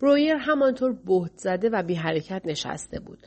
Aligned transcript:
برویر 0.00 0.34
همانطور 0.34 0.92
بهت 0.92 1.32
زده 1.36 1.68
و 1.68 1.82
بی 1.82 1.94
حرکت 1.94 2.42
نشسته 2.44 3.00
بود 3.00 3.18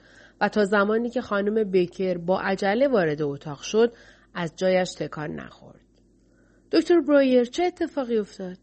و 0.42 0.50
تا 0.50 0.66
زمانی 0.66 1.10
که 1.10 1.22
خانم 1.22 1.72
بیکر 1.72 2.18
با 2.18 2.40
عجله 2.40 2.88
وارد 2.88 3.22
اتاق 3.22 3.62
شد 3.62 3.94
از 4.34 4.54
جایش 4.56 4.94
تکان 4.94 5.32
نخورد. 5.32 5.82
دکتر 6.72 7.02
برویر 7.02 7.46
چه 7.46 7.64
اتفاقی 7.64 8.18
افتاد؟ 8.18 8.58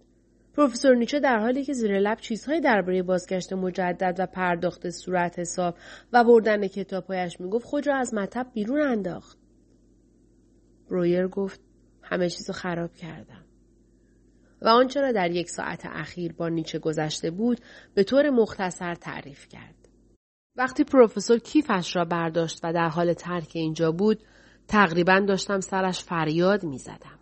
پروفسور 0.56 0.94
نیچه 0.94 1.20
در 1.20 1.38
حالی 1.38 1.64
که 1.64 1.72
زیر 1.72 1.98
لب 1.98 2.18
چیزهایی 2.20 2.60
درباره 2.60 3.02
بازگشت 3.02 3.52
مجدد 3.52 4.16
و 4.18 4.26
پرداخت 4.26 4.90
صورت 4.90 5.38
حساب 5.38 5.76
و 6.12 6.24
بردن 6.24 6.66
کتابهایش 6.66 7.40
می‌گفت 7.40 7.64
خود 7.64 7.86
را 7.86 7.96
از 7.96 8.14
مطب 8.14 8.46
بیرون 8.54 8.80
انداخت. 8.80 9.38
برویر 10.90 11.28
گفت 11.28 11.60
همه 12.02 12.30
چیز 12.30 12.50
خراب 12.50 12.94
کردم. 12.94 13.44
و 14.64 14.68
آنچه 14.68 15.00
را 15.00 15.12
در 15.12 15.30
یک 15.30 15.50
ساعت 15.50 15.86
اخیر 15.86 16.32
با 16.32 16.48
نیچه 16.48 16.78
گذشته 16.78 17.30
بود 17.30 17.60
به 17.94 18.04
طور 18.04 18.30
مختصر 18.30 18.94
تعریف 18.94 19.48
کرد. 19.48 19.74
وقتی 20.56 20.84
پروفسور 20.84 21.38
کیفش 21.38 21.96
را 21.96 22.04
برداشت 22.04 22.60
و 22.62 22.72
در 22.72 22.88
حال 22.88 23.12
ترک 23.12 23.50
اینجا 23.54 23.92
بود 23.92 24.22
تقریبا 24.68 25.20
داشتم 25.20 25.60
سرش 25.60 26.04
فریاد 26.04 26.64
می 26.64 26.78
زدم. 26.78 27.18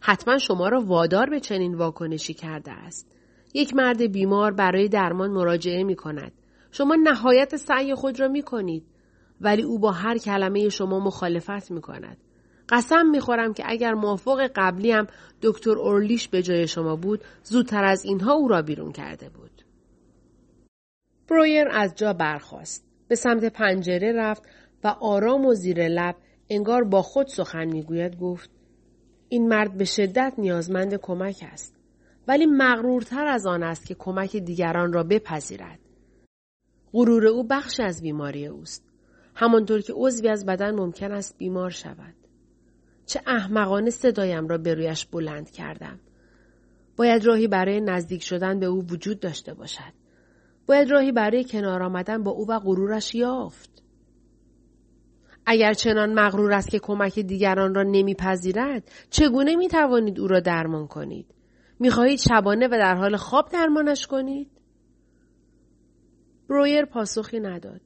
حتما 0.00 0.38
شما 0.38 0.68
را 0.68 0.80
وادار 0.80 1.30
به 1.30 1.40
چنین 1.40 1.74
واکنشی 1.74 2.34
کرده 2.34 2.72
است. 2.72 3.12
یک 3.54 3.74
مرد 3.74 4.12
بیمار 4.12 4.52
برای 4.52 4.88
درمان 4.88 5.30
مراجعه 5.30 5.84
می 5.84 5.96
کند. 5.96 6.32
شما 6.70 6.96
نهایت 7.02 7.56
سعی 7.56 7.94
خود 7.94 8.20
را 8.20 8.28
می 8.28 8.42
کنید. 8.42 8.86
ولی 9.40 9.62
او 9.62 9.78
با 9.78 9.92
هر 9.92 10.18
کلمه 10.18 10.68
شما 10.68 11.00
مخالفت 11.00 11.70
می 11.70 11.80
کند. 11.80 12.16
قسم 12.68 13.06
می‌خورم 13.10 13.54
که 13.54 13.62
اگر 13.66 13.94
موافق 13.94 14.50
قبلی 14.54 14.92
هم 14.92 15.06
دکتر 15.42 15.70
اورلیش 15.70 16.28
به 16.28 16.42
جای 16.42 16.68
شما 16.68 16.96
بود 16.96 17.24
زودتر 17.42 17.84
از 17.84 18.04
اینها 18.04 18.32
او 18.32 18.48
را 18.48 18.62
بیرون 18.62 18.92
کرده 18.92 19.28
بود. 19.28 19.62
برویر 21.28 21.68
از 21.68 21.94
جا 21.94 22.12
برخاست. 22.12 22.84
به 23.08 23.14
سمت 23.14 23.44
پنجره 23.44 24.12
رفت 24.12 24.42
و 24.84 24.88
آرام 24.88 25.46
و 25.46 25.54
زیر 25.54 25.88
لب 25.88 26.16
انگار 26.50 26.84
با 26.84 27.02
خود 27.02 27.26
سخن 27.26 27.64
می‌گوید 27.64 28.18
گفت 28.18 28.50
این 29.28 29.48
مرد 29.48 29.76
به 29.76 29.84
شدت 29.84 30.34
نیازمند 30.38 30.94
کمک 30.94 31.44
است 31.52 31.76
ولی 32.28 32.46
مغرورتر 32.46 33.26
از 33.26 33.46
آن 33.46 33.62
است 33.62 33.86
که 33.86 33.94
کمک 33.94 34.36
دیگران 34.36 34.92
را 34.92 35.02
بپذیرد 35.02 35.78
غرور 36.92 37.26
او 37.26 37.44
بخش 37.44 37.80
از 37.80 38.02
بیماری 38.02 38.46
اوست 38.46 38.84
همانطور 39.34 39.80
که 39.80 39.92
عضوی 39.96 40.28
از 40.28 40.46
بدن 40.46 40.70
ممکن 40.74 41.12
است 41.12 41.38
بیمار 41.38 41.70
شود 41.70 42.14
چه 43.06 43.20
احمقانه 43.26 43.90
صدایم 43.90 44.48
را 44.48 44.58
به 44.58 44.74
رویش 44.74 45.06
بلند 45.06 45.50
کردم. 45.50 46.00
باید 46.96 47.24
راهی 47.24 47.48
برای 47.48 47.80
نزدیک 47.80 48.22
شدن 48.22 48.60
به 48.60 48.66
او 48.66 48.86
وجود 48.86 49.20
داشته 49.20 49.54
باشد. 49.54 49.92
باید 50.66 50.90
راهی 50.90 51.12
برای 51.12 51.44
کنار 51.44 51.82
آمدن 51.82 52.22
با 52.22 52.30
او 52.30 52.46
و 52.48 52.58
غرورش 52.58 53.14
یافت. 53.14 53.82
اگر 55.46 55.72
چنان 55.72 56.14
مغرور 56.14 56.52
است 56.52 56.68
که 56.68 56.78
کمک 56.78 57.18
دیگران 57.18 57.74
را 57.74 57.82
نمیپذیرد 57.82 58.90
چگونه 59.10 59.56
می 59.56 59.68
توانید 59.68 60.20
او 60.20 60.26
را 60.26 60.40
درمان 60.40 60.86
کنید؟ 60.86 61.26
می‌خواهید 61.78 62.18
شبانه 62.18 62.66
و 62.66 62.70
در 62.70 62.94
حال 62.94 63.16
خواب 63.16 63.48
درمانش 63.48 64.06
کنید؟ 64.06 64.50
برویر 66.48 66.84
پاسخی 66.84 67.40
نداد. 67.40 67.80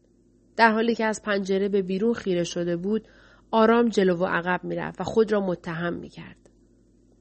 در 0.56 0.72
حالی 0.72 0.94
که 0.94 1.04
از 1.04 1.22
پنجره 1.22 1.68
به 1.68 1.82
بیرون 1.82 2.14
خیره 2.14 2.44
شده 2.44 2.76
بود 2.76 3.08
آرام 3.50 3.88
جلو 3.88 4.16
و 4.16 4.24
عقب 4.24 4.64
می‌رفت 4.64 5.00
و 5.00 5.04
خود 5.04 5.32
را 5.32 5.40
متهم 5.40 5.94
می‌کرد. 5.94 6.50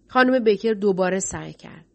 خانم 0.07 0.43
بکر 0.43 0.73
دوباره 0.73 1.19
سعی 1.19 1.53
کرد. 1.53 1.85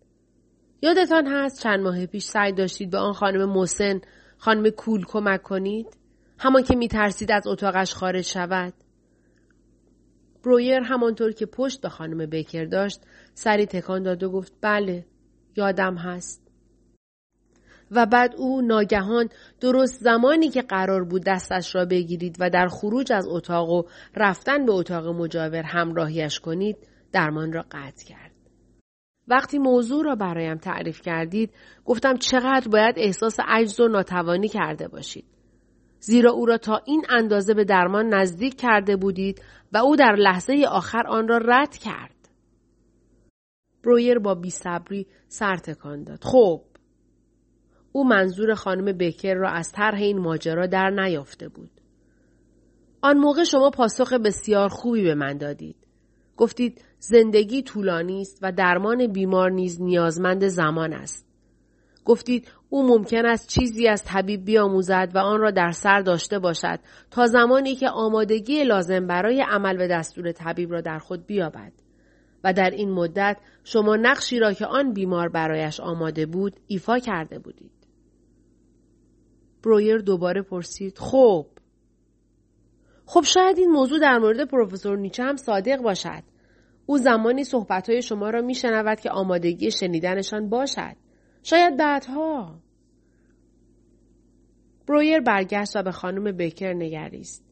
یادتان 0.83 1.27
هست 1.27 1.62
چند 1.62 1.81
ماه 1.81 2.06
پیش 2.06 2.25
سعی 2.25 2.53
داشتید 2.53 2.91
به 2.91 2.98
آن 2.98 3.12
خانم 3.12 3.45
موسن 3.45 4.01
خانم 4.39 4.70
کول 4.70 5.05
کمک 5.05 5.42
کنید؟ 5.42 5.97
همان 6.39 6.62
که 6.62 6.77
میترسید 6.77 7.33
از 7.33 7.47
اتاقش 7.47 7.95
خارج 7.95 8.25
شود. 8.25 8.75
برویر 10.45 10.80
همانطور 10.80 11.33
که 11.33 11.46
پشت 11.46 11.80
به 11.80 11.89
خانم 11.89 12.27
بیکر 12.27 12.64
داشت 12.64 13.01
سری 13.35 13.67
تکان 13.67 14.02
داد 14.02 14.23
و 14.23 14.30
گفت 14.30 14.52
بله 14.61 15.07
یادم 15.57 15.95
هست. 15.96 16.49
و 17.90 18.06
بعد 18.06 18.34
او 18.36 18.61
ناگهان 18.62 19.28
درست 19.61 20.01
زمانی 20.01 20.48
که 20.48 20.62
قرار 20.62 21.05
بود 21.05 21.24
دستش 21.24 21.74
را 21.74 21.84
بگیرید 21.84 22.36
و 22.40 22.51
در 22.51 22.68
خروج 22.68 23.12
از 23.12 23.28
اتاق 23.28 23.70
و 23.70 23.83
رفتن 24.17 24.67
به 24.67 24.73
اتاق 24.73 25.06
مجاور 25.06 25.62
همراهیش 25.62 26.40
کنید 26.40 26.77
درمان 27.12 27.52
را 27.52 27.64
قطع 27.70 28.06
کرد. 28.06 28.30
وقتی 29.28 29.58
موضوع 29.58 30.05
را 30.05 30.14
برایم 30.14 30.56
تعریف 30.56 31.02
کردید 31.02 31.55
گفتم 31.84 32.17
چقدر 32.17 32.68
باید 32.68 32.95
احساس 32.98 33.36
عجز 33.48 33.80
و 33.80 33.89
ناتوانی 33.89 34.48
کرده 34.48 34.89
باشید. 34.89 35.24
زیرا 36.01 36.33
او 36.33 36.46
را 36.46 36.58
تا 36.58 36.80
این 36.86 37.05
اندازه 37.08 37.55
به 37.55 37.64
درمان 37.64 38.14
نزدیک 38.14 38.57
کرده 38.61 38.96
بودید 38.96 39.42
و 39.72 39.78
او 39.78 39.96
در 39.96 40.14
لحظه 40.14 40.67
آخر 40.68 41.07
آن 41.07 41.28
را 41.28 41.39
رد 41.39 41.77
کرد. 41.77 42.14
برویر 43.84 44.18
با 44.18 44.34
بیصبری 44.34 45.07
سر 45.28 45.57
تکان 45.57 46.05
داد. 46.05 46.24
خب 46.24 46.62
او 47.92 48.08
منظور 48.08 48.55
خانم 48.55 48.92
بکر 48.98 49.34
را 49.34 49.51
از 49.51 49.73
طرح 49.73 49.98
این 49.98 50.18
ماجرا 50.18 50.67
در 50.67 50.90
نیافته 50.90 51.48
بود. 51.48 51.70
آن 53.02 53.18
موقع 53.18 53.45
شما 53.45 53.70
پاسخ 53.70 54.12
بسیار 54.12 54.68
خوبی 54.68 55.02
به 55.02 55.14
من 55.14 55.39
دادید. 55.39 55.77
گفتید 56.36 56.84
زندگی 56.98 57.62
طولانی 57.62 58.20
است 58.20 58.39
و 58.42 58.52
درمان 58.52 59.06
بیمار 59.06 59.51
نیز 59.51 59.83
نیازمند 59.83 60.46
زمان 60.46 60.92
است. 60.92 61.27
گفتید 62.05 62.48
او 62.68 62.89
ممکن 62.89 63.27
است 63.27 63.48
چیزی 63.48 63.89
از 63.89 64.05
طبیب 64.05 64.45
بیاموزد 64.45 65.11
و 65.14 65.18
آن 65.18 65.40
را 65.40 65.51
در 65.51 65.70
سر 65.70 66.01
داشته 66.01 66.39
باشد 66.39 66.80
تا 67.11 67.27
زمانی 67.27 67.74
که 67.74 67.89
آمادگی 67.89 68.64
لازم 68.64 69.07
برای 69.07 69.45
عمل 69.48 69.77
به 69.77 69.89
دستور 69.89 70.33
طبیب 70.33 70.72
را 70.72 70.80
در 70.80 70.98
خود 70.98 71.27
بیابد. 71.27 71.72
و 72.45 72.52
در 72.52 72.70
این 72.70 72.90
مدت 72.90 73.36
شما 73.64 73.96
نقشی 73.96 74.39
را 74.39 74.52
که 74.52 74.67
آن 74.67 74.92
بیمار 74.92 75.28
برایش 75.28 75.80
آماده 75.80 76.27
بود 76.27 76.57
ایفا 76.67 76.98
کرده 76.98 77.39
بودید. 77.39 77.80
برویر 79.62 79.98
دوباره 79.98 80.42
پرسید. 80.42 80.98
خب. 80.98 81.46
خب 83.06 83.22
شاید 83.24 83.58
این 83.58 83.70
موضوع 83.70 84.00
در 84.00 84.18
مورد 84.18 84.48
پروفسور 84.48 84.98
نیچه 84.98 85.22
هم 85.22 85.36
صادق 85.36 85.82
باشد. 85.82 86.22
او 86.86 86.98
زمانی 86.98 87.44
صحبتهای 87.44 88.02
شما 88.02 88.30
را 88.30 88.40
میشنود 88.40 89.00
که 89.00 89.10
آمادگی 89.10 89.70
شنیدنشان 89.70 90.48
باشد. 90.48 90.96
شاید 91.42 91.76
بعدها. 91.76 92.60
برویر 94.86 95.20
برگشت 95.20 95.77
و 95.77 95.82
به 95.82 95.92
خانم 95.92 96.36
بکر 96.36 96.72
نگریست. 96.72 97.44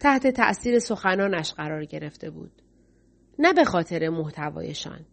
تحت 0.00 0.26
تأثیر 0.26 0.78
سخنانش 0.78 1.52
قرار 1.52 1.84
گرفته 1.84 2.30
بود. 2.30 2.62
نه 3.38 3.52
به 3.52 3.64
خاطر 3.64 4.08
محتوایشان. 4.08 5.06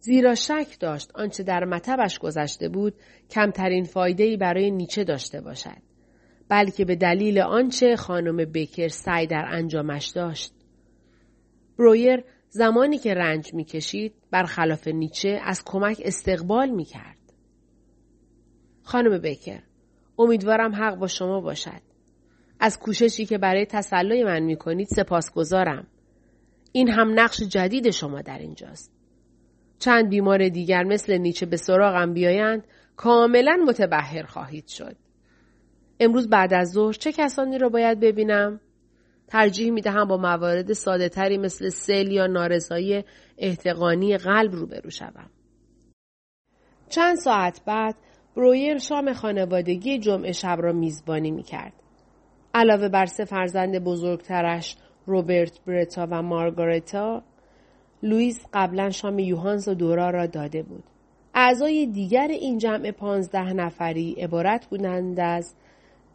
زیرا 0.00 0.34
شک 0.34 0.76
داشت 0.80 1.10
آنچه 1.14 1.42
در 1.42 1.64
مطبش 1.64 2.18
گذشته 2.18 2.68
بود 2.68 2.94
کمترین 3.30 3.84
فایدهی 3.84 4.36
برای 4.36 4.70
نیچه 4.70 5.04
داشته 5.04 5.40
باشد 5.40 5.82
بلکه 6.48 6.84
به 6.84 6.96
دلیل 6.96 7.38
آنچه 7.38 7.96
خانم 7.96 8.36
بکر 8.36 8.88
سعی 8.88 9.26
در 9.26 9.44
انجامش 9.48 10.06
داشت. 10.06 10.52
برویر 11.78 12.24
زمانی 12.48 12.98
که 12.98 13.14
رنج 13.14 13.54
می‌کشید 13.54 14.14
برخلاف 14.30 14.88
نیچه 14.88 15.40
از 15.42 15.62
کمک 15.64 16.02
استقبال 16.04 16.70
می‌کرد. 16.70 17.18
خانم 18.82 19.18
بکر 19.18 19.62
امیدوارم 20.18 20.74
حق 20.74 20.94
با 20.96 21.06
شما 21.06 21.40
باشد. 21.40 21.82
از 22.60 22.78
کوششی 22.78 23.26
که 23.26 23.38
برای 23.38 23.66
تسلای 23.66 24.24
من 24.24 24.42
می‌کنید 24.42 24.88
سپاسگزارم. 24.96 25.86
این 26.72 26.88
هم 26.88 27.20
نقش 27.20 27.42
جدید 27.42 27.90
شما 27.90 28.22
در 28.22 28.38
اینجاست. 28.38 28.97
چند 29.78 30.08
بیمار 30.08 30.48
دیگر 30.48 30.84
مثل 30.84 31.18
نیچه 31.18 31.46
به 31.46 31.56
سراغم 31.56 32.12
بیایند 32.12 32.64
کاملا 32.96 33.64
متبهر 33.66 34.22
خواهید 34.22 34.66
شد. 34.66 34.96
امروز 36.00 36.28
بعد 36.28 36.54
از 36.54 36.70
ظهر 36.70 36.92
چه 36.92 37.12
کسانی 37.12 37.58
را 37.58 37.68
باید 37.68 38.00
ببینم؟ 38.00 38.60
ترجیح 39.28 39.70
می 39.70 39.80
دهم 39.80 40.04
با 40.04 40.16
موارد 40.16 40.72
ساده 40.72 41.08
تری 41.08 41.38
مثل 41.38 41.68
سل 41.68 42.12
یا 42.12 42.26
نارضایی 42.26 43.04
احتقانی 43.38 44.16
قلب 44.16 44.52
روبرو 44.52 44.90
شوم. 44.90 45.30
چند 46.88 47.16
ساعت 47.16 47.60
بعد 47.66 47.94
برویر 48.36 48.78
شام 48.78 49.12
خانوادگی 49.12 49.98
جمعه 49.98 50.32
شب 50.32 50.58
را 50.60 50.72
میزبانی 50.72 51.30
می 51.30 51.42
کرد. 51.42 51.72
علاوه 52.54 52.88
بر 52.88 53.06
سه 53.06 53.24
فرزند 53.24 53.84
بزرگترش 53.84 54.76
روبرت 55.06 55.60
برتا 55.66 56.08
و 56.10 56.22
مارگارتا 56.22 57.22
لوئیس 58.02 58.46
قبلا 58.52 58.90
شام 58.90 59.18
یوهانس 59.18 59.68
و 59.68 59.74
دورا 59.74 60.10
را 60.10 60.26
داده 60.26 60.62
بود. 60.62 60.84
اعضای 61.34 61.86
دیگر 61.86 62.28
این 62.28 62.58
جمع 62.58 62.90
پانزده 62.90 63.52
نفری 63.52 64.12
عبارت 64.12 64.66
بودند 64.66 65.20
از 65.20 65.54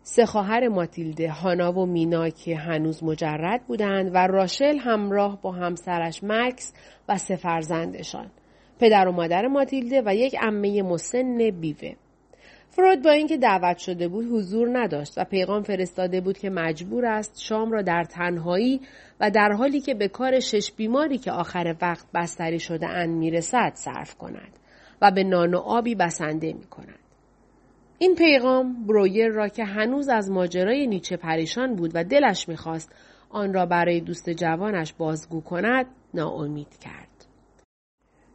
سه 0.01 0.25
خواهر 0.25 0.67
ماتیلده 0.67 1.31
هانا 1.31 1.79
و 1.79 1.85
مینا 1.85 2.29
که 2.29 2.55
هنوز 2.57 3.03
مجرد 3.03 3.63
بودند 3.67 4.11
و 4.13 4.27
راشل 4.27 4.77
همراه 4.77 5.41
با 5.41 5.51
همسرش 5.51 6.19
مکس 6.23 6.73
و 7.09 7.17
سه 7.17 7.35
فرزندشان 7.35 8.31
پدر 8.79 9.07
و 9.07 9.11
مادر 9.11 9.47
ماتیلده 9.47 10.01
و 10.05 10.15
یک 10.15 10.35
عمه 10.35 10.81
مسن 10.81 11.49
بیوه 11.49 11.93
فروید 12.75 13.03
با 13.03 13.11
اینکه 13.11 13.37
دعوت 13.37 13.77
شده 13.77 14.07
بود 14.07 14.25
حضور 14.31 14.69
نداشت 14.79 15.13
و 15.17 15.23
پیغام 15.23 15.63
فرستاده 15.63 16.21
بود 16.21 16.37
که 16.37 16.49
مجبور 16.49 17.05
است 17.05 17.41
شام 17.41 17.71
را 17.71 17.81
در 17.81 18.03
تنهایی 18.03 18.81
و 19.19 19.31
در 19.31 19.51
حالی 19.51 19.81
که 19.81 19.93
به 19.93 20.07
کار 20.07 20.39
شش 20.39 20.71
بیماری 20.71 21.17
که 21.17 21.31
آخر 21.31 21.75
وقت 21.81 22.05
بستری 22.13 22.59
شده 22.59 22.87
اند 22.87 23.17
می‌رسد 23.17 23.71
صرف 23.75 24.15
کند 24.15 24.59
و 25.01 25.11
به 25.11 25.23
نان 25.23 25.53
و 25.53 25.57
آبی 25.57 25.95
بسنده 25.95 26.53
می 26.53 26.63
کند. 26.63 26.99
این 27.97 28.15
پیغام 28.15 28.85
برویر 28.85 29.27
را 29.27 29.47
که 29.47 29.65
هنوز 29.65 30.09
از 30.09 30.31
ماجرای 30.31 30.87
نیچه 30.87 31.17
پریشان 31.17 31.75
بود 31.75 31.91
و 31.93 32.03
دلش 32.03 32.49
می‌خواست 32.49 32.95
آن 33.29 33.53
را 33.53 33.65
برای 33.65 34.01
دوست 34.01 34.29
جوانش 34.29 34.93
بازگو 34.93 35.41
کند 35.41 35.85
ناامید 36.13 36.77
کرد. 36.79 37.25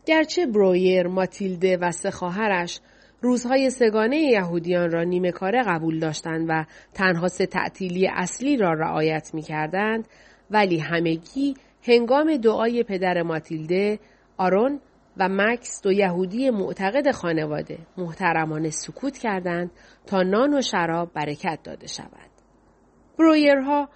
گرچه 0.06 0.46
برویر، 0.46 1.06
ماتیلده 1.06 1.76
و 1.76 1.90
سه 1.90 2.10
خواهرش 2.10 2.80
روزهای 3.20 3.70
سگانه 3.70 4.16
یهودیان 4.16 4.90
را 4.90 5.02
نیمه 5.02 5.32
کاره 5.32 5.62
قبول 5.62 5.98
داشتند 5.98 6.46
و 6.48 6.64
تنها 6.94 7.28
سه 7.28 7.46
تعطیلی 7.46 8.08
اصلی 8.08 8.56
را 8.56 8.72
رعایت 8.72 9.30
می 9.34 9.42
کردند 9.42 10.08
ولی 10.50 10.78
همگی 10.78 11.54
هنگام 11.82 12.36
دعای 12.36 12.82
پدر 12.82 13.22
ماتیلده، 13.22 13.98
آرون 14.36 14.80
و 15.16 15.28
مکس 15.30 15.82
دو 15.82 15.92
یهودی 15.92 16.50
معتقد 16.50 17.10
خانواده 17.10 17.78
محترمانه 17.96 18.70
سکوت 18.70 19.18
کردند 19.18 19.70
تا 20.06 20.22
نان 20.22 20.54
و 20.54 20.62
شراب 20.62 21.12
برکت 21.12 21.58
داده 21.64 21.86
شود. 21.86 22.30
برویرها 23.18 23.88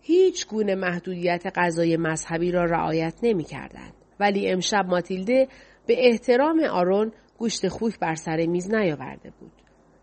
هیچ 0.00 0.46
گونه 0.46 0.74
محدودیت 0.74 1.46
غذای 1.54 1.96
مذهبی 1.96 2.52
را 2.52 2.64
رعایت 2.64 3.14
نمی 3.22 3.44
کردند. 3.44 3.92
ولی 4.20 4.50
امشب 4.50 4.86
ماتیلده 4.86 5.48
به 5.86 6.08
احترام 6.08 6.60
آرون 6.60 7.12
گوشت 7.38 7.68
خوک 7.68 7.98
بر 7.98 8.14
سر 8.14 8.46
میز 8.46 8.74
نیاورده 8.74 9.32
بود. 9.40 9.52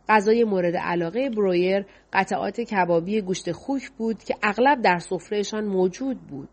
غذای 0.10 0.44
مورد 0.44 0.76
علاقه 0.76 1.30
برویر 1.30 1.86
قطعات 2.14 2.62
کبابی 2.62 3.22
گوشت 3.22 3.52
خوک 3.52 3.92
بود 3.92 4.24
که 4.24 4.36
اغلب 4.44 4.82
در 4.82 5.00
سفرهشان 5.00 5.66
موجود 5.66 6.18
بود. 6.22 6.50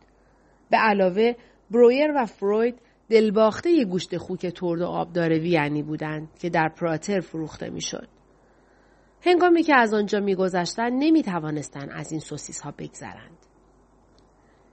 به 0.71 0.77
علاوه 0.77 1.33
برویر 1.71 2.13
و 2.17 2.27
فروید 2.27 2.79
دلباخته 3.11 3.71
ی 3.71 3.85
گوشت 3.85 4.17
خوک 4.17 4.47
ترد 4.47 4.81
و 4.81 4.87
آبدار 4.87 5.31
وینی 5.31 5.83
بودند 5.83 6.29
که 6.39 6.51
در 6.51 6.69
پراتر 6.69 7.21
فروخته 7.21 7.71
می‌شد. 7.71 8.09
هنگامی 9.23 9.63
که 9.63 9.75
از 9.75 9.95
آنجا 9.95 10.21
میگذشتند 10.21 10.93
نمی 10.99 11.23
توانستند 11.23 11.91
از 11.93 12.13
این 12.13 12.21
سوسیس 12.21 12.61
ها 12.61 12.71
بگذرند. 12.79 13.39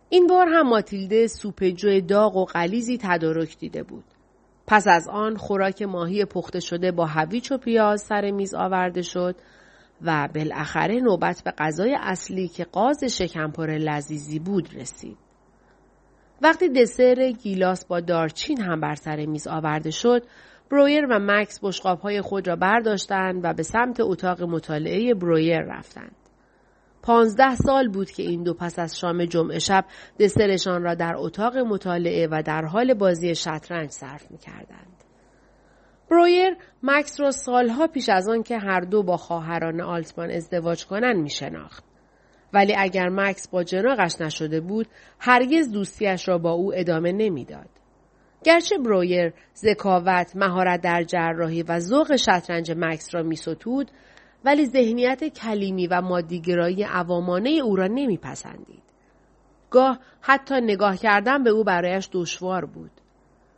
این 0.09 0.27
بار 0.27 0.47
هم 0.47 0.69
ماتیلده 0.69 1.27
سوپ 1.27 1.63
جو 1.63 1.99
داغ 2.01 2.35
و 2.35 2.45
قلیزی 2.45 2.97
تدارک 3.01 3.57
دیده 3.57 3.83
بود. 3.83 4.03
پس 4.67 4.87
از 4.87 5.07
آن 5.07 5.37
خوراک 5.37 5.81
ماهی 5.81 6.25
پخته 6.25 6.59
شده 6.59 6.91
با 6.91 7.05
هویچ 7.05 7.51
و 7.51 7.57
پیاز 7.57 8.01
سر 8.01 8.31
میز 8.31 8.53
آورده 8.53 9.01
شد 9.01 9.35
و 10.01 10.29
بالاخره 10.35 10.99
نوبت 10.99 11.41
به 11.45 11.53
غذای 11.57 11.97
اصلی 11.99 12.47
که 12.47 12.63
قاز 12.63 13.03
شکمپر 13.03 13.67
لذیذی 13.67 14.39
بود 14.39 14.69
رسید. 14.75 15.17
وقتی 16.41 16.69
دسر 16.69 17.31
گیلاس 17.31 17.85
با 17.85 17.99
دارچین 17.99 18.61
هم 18.61 18.79
بر 18.79 18.95
سر 18.95 19.25
میز 19.25 19.47
آورده 19.47 19.91
شد، 19.91 20.23
برویر 20.71 21.05
و 21.05 21.19
مکس 21.21 21.59
بشقاب 21.63 22.21
خود 22.21 22.47
را 22.47 22.55
برداشتند 22.55 23.39
و 23.43 23.53
به 23.53 23.63
سمت 23.63 23.99
اتاق 23.99 24.43
مطالعه 24.43 25.13
برویر 25.13 25.61
رفتند. 25.61 26.15
پانزده 27.07 27.55
سال 27.55 27.87
بود 27.87 28.11
که 28.11 28.23
این 28.23 28.43
دو 28.43 28.53
پس 28.53 28.79
از 28.79 28.99
شام 28.99 29.25
جمعه 29.25 29.59
شب 29.59 29.85
دسرشان 30.19 30.83
را 30.83 30.95
در 30.95 31.13
اتاق 31.17 31.57
مطالعه 31.57 32.27
و 32.31 32.43
در 32.45 32.65
حال 32.65 32.93
بازی 32.93 33.35
شطرنج 33.35 33.89
صرف 33.89 34.31
می 34.31 34.37
کردند. 34.37 35.03
برویر 36.11 36.57
مکس 36.83 37.19
را 37.19 37.31
سالها 37.31 37.87
پیش 37.87 38.09
از 38.09 38.29
آن 38.29 38.43
که 38.43 38.57
هر 38.57 38.79
دو 38.79 39.03
با 39.03 39.17
خواهران 39.17 39.81
آلتمان 39.81 40.31
ازدواج 40.31 40.85
کنند 40.85 41.15
می 41.15 41.29
شناخت. 41.29 41.83
ولی 42.53 42.75
اگر 42.77 43.09
مکس 43.09 43.47
با 43.47 43.63
جناقش 43.63 44.21
نشده 44.21 44.61
بود 44.61 44.87
هرگز 45.19 45.71
دوستیش 45.71 46.27
را 46.27 46.37
با 46.37 46.51
او 46.51 46.73
ادامه 46.75 47.11
نمی‌داد. 47.11 47.69
گرچه 48.43 48.77
برویر 48.77 49.33
ذکاوت 49.55 50.35
مهارت 50.35 50.81
در 50.81 51.03
جراحی 51.03 51.63
و 51.63 51.79
ذوق 51.79 52.15
شطرنج 52.15 52.71
مکس 52.77 53.15
را 53.15 53.23
میستود 53.23 53.91
ولی 54.47 54.65
ذهنیت 54.65 55.23
کلیمی 55.23 55.87
و 55.87 56.01
مادیگرایی 56.01 56.83
عوامانه 56.83 57.49
او 57.49 57.75
را 57.75 57.87
نمیپسندید. 57.87 58.83
گاه 59.69 59.99
حتی 60.21 60.55
نگاه 60.55 60.97
کردن 60.97 61.43
به 61.43 61.49
او 61.49 61.63
برایش 61.63 62.09
دشوار 62.11 62.65
بود. 62.65 62.91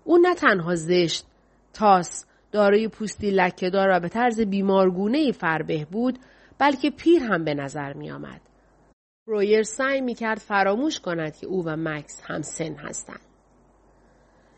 او 0.03 0.17
نه 0.17 0.35
تنها 0.35 0.75
زشت، 0.75 1.25
تاس، 1.73 2.25
دارای 2.51 2.87
پوستی 2.87 3.31
لکهدار 3.31 3.89
و 3.91 3.99
به 3.99 4.09
طرز 4.09 4.41
بیمارگونه 4.41 5.31
فربه 5.31 5.85
بود 5.91 6.19
بلکه 6.57 6.89
پیر 6.89 7.23
هم 7.23 7.43
به 7.43 7.53
نظر 7.53 7.93
می 7.93 8.11
آمد. 8.11 8.41
رویر 9.27 9.63
سعی 9.63 10.01
می 10.01 10.13
کرد 10.13 10.39
فراموش 10.39 10.99
کند 10.99 11.35
که 11.37 11.47
او 11.47 11.65
و 11.65 11.75
مکس 11.77 12.21
هم 12.25 12.41
سن 12.41 12.73
هستند. 12.75 13.25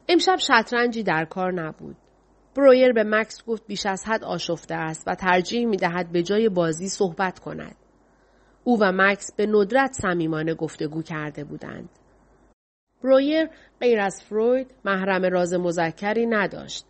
امشب 0.09 0.35
شطرنجی 0.37 1.03
در 1.03 1.25
کار 1.25 1.53
نبود. 1.53 1.95
برویر 2.55 2.93
به 2.93 3.03
مکس 3.03 3.45
گفت 3.45 3.67
بیش 3.67 3.85
از 3.85 4.03
حد 4.05 4.23
آشفته 4.23 4.75
است 4.75 5.03
و 5.07 5.15
ترجیح 5.15 5.65
می 5.65 5.77
دهد 5.77 6.11
به 6.11 6.23
جای 6.23 6.49
بازی 6.49 6.89
صحبت 6.89 7.39
کند. 7.39 7.75
او 8.63 8.79
و 8.81 8.91
مکس 8.95 9.35
به 9.35 9.45
ندرت 9.45 9.93
صمیمانه 9.93 10.53
گفتگو 10.53 11.01
کرده 11.01 11.43
بودند. 11.43 11.89
برویر 13.03 13.49
غیر 13.79 13.99
از 13.99 14.23
فروید 14.23 14.71
محرم 14.85 15.25
راز 15.25 15.53
مذکری 15.53 16.25
نداشت. 16.25 16.85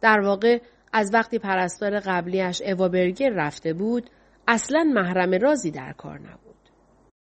در 0.00 0.20
واقع 0.20 0.58
از 0.92 1.14
وقتی 1.14 1.38
پرستار 1.38 2.00
قبلیش 2.00 2.62
اوابرگر 2.62 3.30
رفته 3.30 3.72
بود 3.72 4.10
اصلا 4.48 4.84
محرم 4.94 5.34
رازی 5.34 5.70
در 5.70 5.92
کار 5.92 6.18
نبود. 6.18 6.56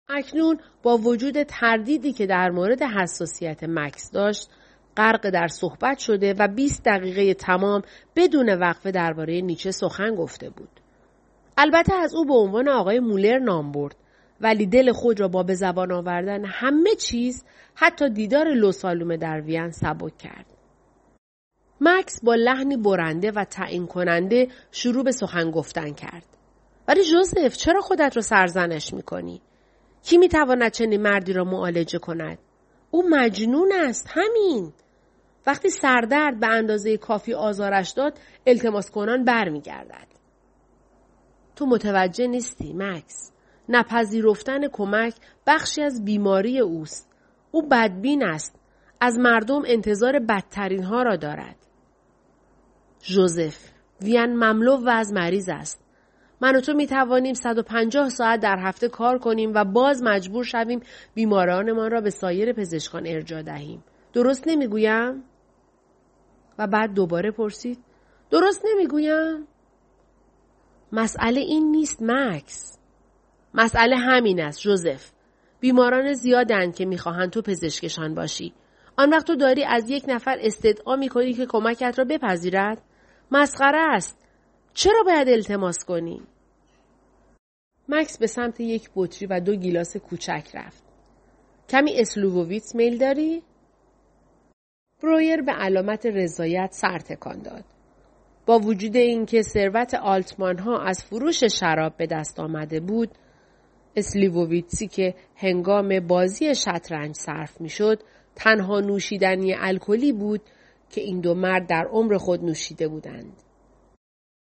اکنون 0.09 0.61
با 0.83 0.97
وجود 0.97 1.43
تردیدی 1.43 2.13
که 2.13 2.27
در 2.27 2.51
مورد 2.51 2.83
حساسیت 2.83 3.65
مکس 3.65 4.11
داشت 4.11 4.51
غرق 4.99 5.31
در 5.31 5.49
صحبت 5.49 5.99
شده 5.99 6.35
و 6.39 6.49
20 6.49 6.83
دقیقه 6.85 7.35
تمام 7.35 7.83
بدون 8.17 8.49
وقفه 8.49 8.91
درباره 8.91 9.41
نیچه 9.41 9.71
سخن 9.71 10.15
گفته 10.15 10.51
بود. 10.51 10.81
البته 11.59 11.95
از 11.95 12.15
او 12.15 12.25
به 12.25 12.35
عنوان 12.35 12.69
آقای 12.69 13.01
مولر 13.01 13.39
نام 13.39 13.73
برد 13.73 13.97
ولی 14.41 14.67
دل 14.67 14.93
خود 14.93 15.21
را 15.21 15.29
با 15.29 15.43
به 15.43 15.55
زبان 15.55 15.93
آوردن 15.93 16.45
همه 16.45 16.95
چیز 16.95 17.45
حتی 17.75 18.11
دیدار 18.11 18.49
لوسالوم 18.49 19.17
در 19.17 19.41
وین 19.41 19.71
سبک 19.71 20.19
کرد. 20.19 20.47
مکس 21.81 22.25
با 22.25 22.35
لحنی 22.35 22.77
برنده 22.77 23.31
و 23.31 23.45
تعیین 23.45 23.87
کننده 23.87 24.49
شروع 24.71 25.05
به 25.05 25.13
سخن 25.13 25.51
گفتن 25.51 25.93
کرد. 25.93 26.27
ولی 26.89 27.05
جوزف 27.05 27.57
چرا 27.57 27.81
خودت 27.81 28.17
رو 28.17 28.23
سرزنش 28.23 28.95
می‌کنی؟ 28.95 29.41
کی 30.03 30.19
می‌تواند 30.19 30.73
چنین 30.73 31.03
مردی 31.03 31.33
را 31.33 31.45
معالجه 31.45 31.99
کند؟ 31.99 32.39
او 32.91 33.09
مجنون 33.11 33.73
است 33.73 34.07
همین. 34.09 34.73
وقتی 35.49 35.71
سردرد 35.71 36.41
به 36.41 36.47
اندازه 36.47 36.97
کافی 36.97 37.35
آزارش 37.35 37.91
داد 37.91 38.19
التماس 38.47 38.91
کنان 38.91 39.25
برمیگردد. 39.25 40.07
تو 41.57 41.67
متوجه 41.67 42.27
نیستی 42.27 42.73
مکس. 42.73 43.33
نپذیرفتن 43.69 44.69
کمک 44.69 45.15
بخشی 45.47 45.83
از 45.83 46.05
بیماری 46.05 46.59
اوست. 46.59 47.13
او 47.51 47.69
بدبین 47.69 48.25
است. 48.25 48.61
از 49.01 49.19
مردم 49.19 49.63
انتظار 49.67 50.19
بدترین 50.19 50.83
ها 50.83 51.03
را 51.03 51.17
دارد. 51.17 51.57
جوزف 53.01 53.71
وین 54.03 54.37
مملو 54.37 54.77
و 54.77 54.89
از 54.89 55.13
مریض 55.13 55.49
است. 55.49 55.85
من 56.41 56.57
و 56.57 56.61
تو 56.61 56.73
می 56.73 56.87
توانیم 56.87 57.35
150 57.35 58.09
ساعت 58.09 58.41
در 58.41 58.57
هفته 58.59 58.89
کار 58.89 59.19
کنیم 59.19 59.53
و 59.55 59.65
باز 59.65 60.03
مجبور 60.03 60.45
شویم 60.45 60.81
بیمارانمان 61.15 61.91
را 61.91 62.01
به 62.01 62.11
سایر 62.11 62.53
پزشکان 62.53 63.07
ارجا 63.07 63.43
دهیم. 63.43 63.85
درست 64.13 64.49
نمی‌گویم؟ 64.49 65.25
و 66.59 66.67
بعد 66.67 66.95
دوباره 66.95 67.31
پرسید 67.31 67.79
درست 68.31 68.65
نمی‌گویم؟ 68.73 69.47
مسئله 70.93 71.41
این 71.41 71.71
نیست 71.71 72.03
مکس. 72.03 72.79
مسئله 73.55 73.97
همین 73.97 74.41
است 74.41 74.61
جوزف. 74.61 75.11
بیماران 75.61 76.13
زیادند 76.13 76.75
که 76.75 76.85
می‌خواهند 76.85 77.31
تو 77.31 77.43
پزشکشان 77.43 78.15
باشی. 78.15 78.55
آن 78.97 79.11
وقت 79.11 79.27
تو 79.27 79.37
داری 79.37 79.65
از 79.65 79.91
یک 79.91 80.05
نفر 80.09 80.39
استدعا 80.41 80.97
می‌کنی 80.97 81.33
که 81.33 81.47
کمکت 81.47 81.95
را 81.99 82.05
بپذیرد؟ 82.05 82.83
مسخره 83.31 83.79
است. 83.79 84.19
چرا 84.75 85.03
باید 85.03 85.29
التماس 85.29 85.85
کنی؟ 85.85 86.23
مکس 87.89 88.19
به 88.19 88.27
سمت 88.27 88.61
یک 88.61 88.91
بطری 88.97 89.27
و 89.27 89.41
دو 89.41 89.55
گیلاس 89.55 89.97
کوچک 89.97 90.51
رفت. 90.55 90.83
کمی 91.69 92.01
اسلووویتس 92.01 92.75
میل 92.75 92.99
داری؟ 92.99 93.43
برویر 95.03 95.43
به 95.43 95.53
علامت 95.53 96.07
رضایت 96.07 96.73
سر 96.73 96.99
تکان 96.99 97.43
داد. 97.43 97.65
با 98.47 98.59
وجود 98.59 98.97
اینکه 98.97 99.43
ثروت 99.43 99.95
آلتمان 99.95 100.59
ها 100.59 100.83
از 100.83 101.05
فروش 101.05 101.45
شراب 101.45 101.97
به 101.97 102.07
دست 102.07 102.41
آمده 102.41 102.81
بود، 102.81 103.11
اسلیووویتسی 103.97 104.87
که 104.87 105.15
هنگام 105.37 106.01
بازی 106.01 106.55
شطرنج 106.55 107.17
صرف 107.17 107.61
می‌شد 107.61 108.03
تنها 108.35 108.81
نوشیدنی 108.81 109.55
الکلی 109.55 110.13
بود 110.13 110.41
که 110.91 111.01
این 111.01 111.21
دو 111.21 111.35
مرد 111.35 111.67
در 111.69 111.85
عمر 111.91 112.17
خود 112.17 112.45
نوشیده 112.45 112.89
بودند. 112.89 113.43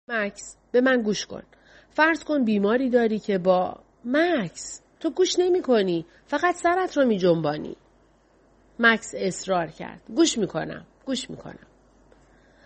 مکس 0.08 0.58
به 0.72 0.82
من 0.82 1.02
گوش 1.02 1.26
کن. 1.26 1.44
فرض 1.90 2.24
کن 2.24 2.44
بیماری 2.44 2.90
داری 2.90 3.20
که 3.20 3.38
با 3.38 3.80
مکس 4.06 4.82
تو 5.00 5.10
گوش 5.10 5.40
نمی 5.40 5.62
کنی. 5.62 6.06
فقط 6.26 6.56
سرت 6.56 6.98
رو 6.98 7.06
می 7.06 7.18
جنبانی. 7.18 7.78
مکس 8.80 9.14
اصرار 9.18 9.68
کرد. 9.68 10.02
گوش 10.16 10.38
می 10.38 10.48
کنم. 10.48 10.86
گوش 11.06 11.30
می 11.30 11.38
کنم. 11.38 11.68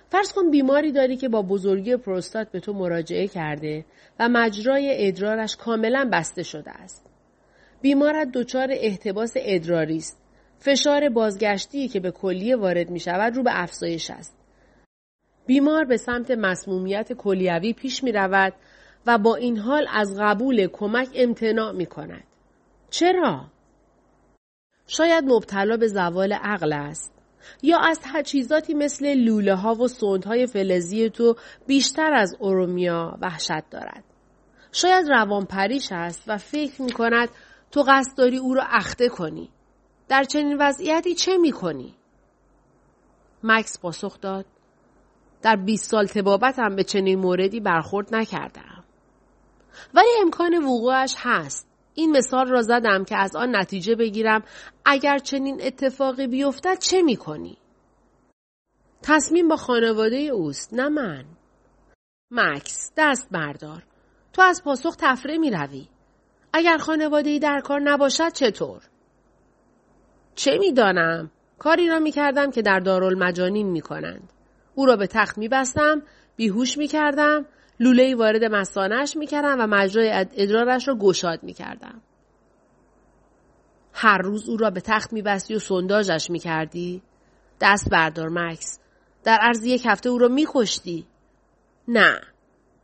فرض 0.09 0.33
کن 0.33 0.51
بیماری 0.51 0.91
داری 0.91 1.17
که 1.17 1.29
با 1.29 1.41
بزرگی 1.41 1.95
پروستات 1.97 2.51
به 2.51 2.59
تو 2.59 2.73
مراجعه 2.73 3.27
کرده 3.27 3.85
و 4.19 4.29
مجرای 4.29 5.07
ادرارش 5.07 5.55
کاملا 5.55 6.09
بسته 6.13 6.43
شده 6.43 6.71
است. 6.71 7.09
بیمارت 7.81 8.31
دچار 8.31 8.67
احتباس 8.71 9.33
ادراری 9.35 9.97
است. 9.97 10.21
فشار 10.59 11.09
بازگشتی 11.09 11.87
که 11.87 11.99
به 11.99 12.11
کلیه 12.11 12.55
وارد 12.55 12.89
می 12.89 12.99
شود 12.99 13.35
رو 13.35 13.43
به 13.43 13.61
افزایش 13.61 14.11
است. 14.11 14.37
بیمار 15.45 15.85
به 15.85 15.97
سمت 15.97 16.31
مسمومیت 16.31 17.13
کلیوی 17.13 17.73
پیش 17.73 18.03
می 18.03 18.11
رود 18.11 18.53
و 19.05 19.17
با 19.17 19.35
این 19.35 19.57
حال 19.57 19.87
از 19.93 20.17
قبول 20.19 20.67
کمک 20.67 21.07
امتناع 21.15 21.71
می 21.71 21.85
کند. 21.85 22.23
چرا؟ 22.89 23.45
شاید 24.89 25.23
مبتلا 25.27 25.77
به 25.77 25.87
زوال 25.87 26.33
عقل 26.33 26.73
است. 26.73 27.13
یا 27.61 27.77
از 27.79 27.99
تجهیزاتی 28.03 28.73
مثل 28.73 29.13
لوله 29.13 29.55
ها 29.55 29.73
و 29.75 29.87
سندهای 29.87 30.47
فلزی 30.47 31.09
تو 31.09 31.35
بیشتر 31.67 32.13
از 32.13 32.37
ارومیا 32.41 33.17
وحشت 33.21 33.69
دارد. 33.71 34.03
شاید 34.71 35.09
روان 35.09 35.45
پریش 35.45 35.91
است 35.91 36.23
و 36.27 36.37
فکر 36.37 36.81
می 36.81 36.91
کند 36.91 37.29
تو 37.71 37.83
قصد 37.87 38.17
داری 38.17 38.37
او 38.37 38.53
را 38.53 38.63
اخته 38.63 39.09
کنی. 39.09 39.49
در 40.07 40.23
چنین 40.23 40.57
وضعیتی 40.59 41.15
چه 41.15 41.37
می 41.37 41.51
کنی؟ 41.51 41.95
مکس 43.43 43.79
پاسخ 43.79 44.21
داد. 44.21 44.45
در 45.41 45.55
20 45.55 45.91
سال 45.91 46.05
تبابتم 46.05 46.75
به 46.75 46.83
چنین 46.83 47.19
موردی 47.19 47.59
برخورد 47.59 48.15
نکردم. 48.15 48.83
ولی 49.93 50.09
امکان 50.21 50.63
وقوعش 50.63 51.15
هست. 51.17 51.68
این 51.93 52.11
مثال 52.11 52.47
را 52.47 52.61
زدم 52.61 53.03
که 53.03 53.17
از 53.17 53.35
آن 53.35 53.55
نتیجه 53.55 53.95
بگیرم 53.95 54.43
اگر 54.85 55.17
چنین 55.17 55.61
اتفاقی 55.63 56.27
بیفتد 56.27 56.77
چه 56.79 57.01
می 57.01 57.15
کنی؟ 57.15 57.57
تصمیم 59.01 59.47
با 59.47 59.55
خانواده 59.55 60.17
اوست 60.17 60.73
نه 60.73 60.89
من. 60.89 61.25
مکس 62.31 62.91
دست 62.97 63.27
بردار. 63.31 63.83
تو 64.33 64.41
از 64.41 64.63
پاسخ 64.63 64.95
تفره 64.99 65.37
می 65.37 65.51
روی. 65.51 65.87
اگر 66.53 66.77
خانواده 66.77 67.29
ای 67.29 67.39
در 67.39 67.59
کار 67.59 67.79
نباشد 67.79 68.31
چطور؟ 68.33 68.81
چه 70.35 70.57
می‌دانم؟ 70.57 71.31
کاری 71.59 71.87
را 71.87 71.99
می 71.99 72.11
کردم 72.11 72.51
که 72.51 72.61
در 72.61 72.79
دارالمجانین 72.79 73.67
می 73.67 73.81
کنند. 73.81 74.33
او 74.75 74.85
را 74.85 74.95
به 74.95 75.07
تخت 75.07 75.37
می 75.37 75.47
بستم، 75.47 76.01
بیهوش 76.35 76.77
می 76.77 76.87
کردم، 76.87 77.45
لوله 77.79 78.15
وارد 78.15 78.43
مسانش 78.43 79.17
می 79.17 79.27
کردم 79.27 79.55
و 79.59 79.67
مجرای 79.67 80.11
ادرارش 80.13 80.87
را 80.87 80.95
گشاد 80.95 81.43
می 81.43 81.53
کردم. 81.53 82.01
هر 83.93 84.17
روز 84.17 84.49
او 84.49 84.57
را 84.57 84.69
به 84.69 84.81
تخت 84.81 85.13
می 85.13 85.21
بستی 85.21 85.55
و 85.55 85.59
سنداجش 85.59 86.29
می 86.29 86.39
کردی؟ 86.39 87.01
دست 87.61 87.89
بردار 87.89 88.29
مکس. 88.29 88.79
در 89.23 89.37
عرض 89.41 89.65
یک 89.65 89.85
هفته 89.85 90.09
او 90.09 90.17
را 90.17 90.27
می 90.27 90.45
کشتی. 90.53 91.05
نه. 91.87 92.21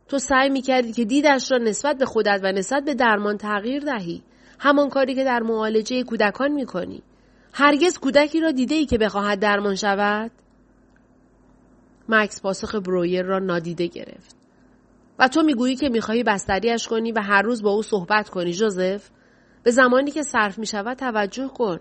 تو 0.08 0.18
سعی 0.18 0.50
می 0.50 0.62
کردی 0.62 0.92
که 0.92 1.04
دیدش 1.04 1.52
را 1.52 1.58
نسبت 1.58 1.98
به 1.98 2.04
خودت 2.06 2.40
و 2.42 2.52
نسبت 2.52 2.84
به 2.84 2.94
درمان 2.94 3.38
تغییر 3.38 3.82
دهی. 3.84 4.22
همان 4.58 4.88
کاری 4.88 5.14
که 5.14 5.24
در 5.24 5.42
معالجه 5.42 6.02
کودکان 6.02 6.52
می 6.52 6.66
کنی. 6.66 7.02
هرگز 7.52 7.98
کودکی 7.98 8.40
را 8.40 8.50
دیده 8.50 8.74
ای 8.74 8.86
که 8.86 8.98
بخواهد 8.98 9.40
درمان 9.40 9.74
شود؟ 9.74 10.30
مکس 12.08 12.42
پاسخ 12.42 12.74
برویر 12.74 13.22
را 13.22 13.38
نادیده 13.38 13.86
گرفت. 13.86 14.35
و 15.18 15.28
تو 15.28 15.42
می‌گویی 15.42 15.76
که 15.76 15.88
می‌خواهی 15.88 16.22
بستریش 16.22 16.88
کنی 16.88 17.12
و 17.12 17.20
هر 17.20 17.42
روز 17.42 17.62
با 17.62 17.70
او 17.70 17.82
صحبت 17.82 18.28
کنی 18.28 18.52
جوزف؟ 18.52 19.10
به 19.62 19.70
زمانی 19.70 20.10
که 20.10 20.22
صرف 20.22 20.58
می 20.58 20.66
شود 20.66 20.96
توجه 20.96 21.48
کن. 21.48 21.80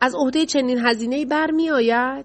از 0.00 0.14
عهده 0.14 0.46
چنین 0.46 0.86
هزینه 0.86 1.26
بر 1.26 1.50
می 1.50 1.70
آید؟ 1.70 2.24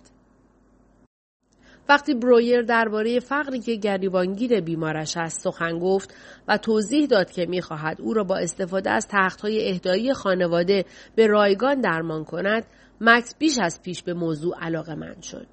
وقتی 1.89 2.13
برویر 2.13 2.61
درباره 2.61 3.19
فقری 3.19 3.59
که 3.59 3.75
گریبانگیر 3.75 4.61
بیمارش 4.61 5.17
است 5.17 5.41
سخن 5.41 5.79
گفت 5.79 6.15
و 6.47 6.57
توضیح 6.57 7.05
داد 7.05 7.31
که 7.31 7.45
می‌خواهد 7.45 8.01
او 8.01 8.13
را 8.13 8.23
با 8.23 8.37
استفاده 8.37 8.89
از 8.91 9.07
تختهای 9.07 9.69
اهدایی 9.69 10.13
خانواده 10.13 10.85
به 11.15 11.27
رایگان 11.27 11.81
درمان 11.81 12.23
کند 12.23 12.65
مکس 13.01 13.35
بیش 13.39 13.59
از 13.59 13.81
پیش 13.81 14.03
به 14.03 14.13
موضوع 14.13 14.55
علاقه 14.61 14.95
من 14.95 15.21
شد 15.21 15.47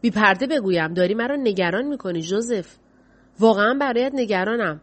بی 0.00 0.10
پرده 0.10 0.46
بگویم 0.46 0.94
داری 0.94 1.14
مرا 1.14 1.36
نگران 1.36 1.86
می‌کنی 1.86 2.22
جوزف 2.22 2.76
واقعا 3.38 3.74
برایت 3.80 4.12
نگرانم 4.14 4.80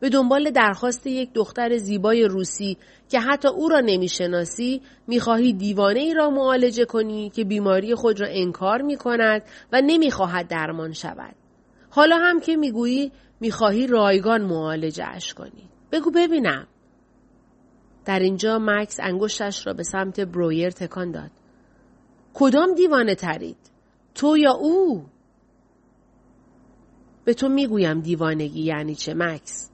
به 0.00 0.08
دنبال 0.08 0.50
درخواست 0.50 1.06
یک 1.06 1.32
دختر 1.32 1.76
زیبای 1.76 2.24
روسی 2.24 2.76
که 3.08 3.20
حتی 3.20 3.48
او 3.48 3.68
را 3.68 3.80
نمی‌شناسی 3.80 4.82
می‌خواهی 5.06 5.52
دیوانه 5.52 6.00
ای 6.00 6.14
را 6.14 6.30
معالجه 6.30 6.84
کنی 6.84 7.30
که 7.30 7.44
بیماری 7.44 7.94
خود 7.94 8.20
را 8.20 8.26
انکار 8.30 8.82
می 8.82 8.96
کند 8.96 9.42
و 9.72 9.80
نمی‌خواهد 9.80 10.48
درمان 10.48 10.92
شود. 10.92 11.34
حالا 11.90 12.16
هم 12.16 12.40
که 12.40 12.56
می‌گویی 12.56 13.12
می‌خواهی 13.40 13.86
رایگان 13.86 14.42
معالجه 14.42 15.04
اش 15.06 15.34
کنی. 15.34 15.68
بگو 15.92 16.10
ببینم. 16.10 16.66
در 18.04 18.18
اینجا 18.18 18.58
مکس 18.60 19.00
انگشتش 19.00 19.66
را 19.66 19.72
به 19.72 19.82
سمت 19.82 20.20
برویر 20.20 20.70
تکان 20.70 21.10
داد. 21.10 21.30
کدام 22.34 22.74
دیوانه 22.74 23.14
ترید؟ 23.14 23.56
تو 24.14 24.36
یا 24.36 24.52
او؟ 24.52 25.04
به 27.24 27.34
تو 27.34 27.48
می‌گویم 27.48 28.00
دیوانگی 28.00 28.62
یعنی 28.62 28.94
چه 28.94 29.14
مکس؟ 29.14 29.70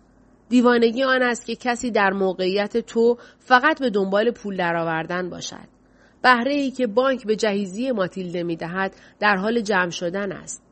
دیوانگی 0.48 1.02
آن 1.02 1.22
است 1.22 1.46
که 1.46 1.56
کسی 1.56 1.90
در 1.90 2.10
موقعیت 2.10 2.76
تو 2.76 3.18
فقط 3.38 3.80
به 3.80 3.90
دنبال 3.90 4.30
پول 4.30 4.56
درآوردن 4.56 5.30
باشد. 5.30 5.68
بهره 6.22 6.52
ای 6.52 6.70
که 6.70 6.86
بانک 6.86 7.26
به 7.26 7.36
جهیزی 7.36 7.92
ماتیلده 7.92 8.42
می 8.42 8.56
دهد 8.56 8.96
در 9.20 9.36
حال 9.36 9.60
جمع 9.60 9.90
شدن 9.90 10.32
است. 10.32 10.62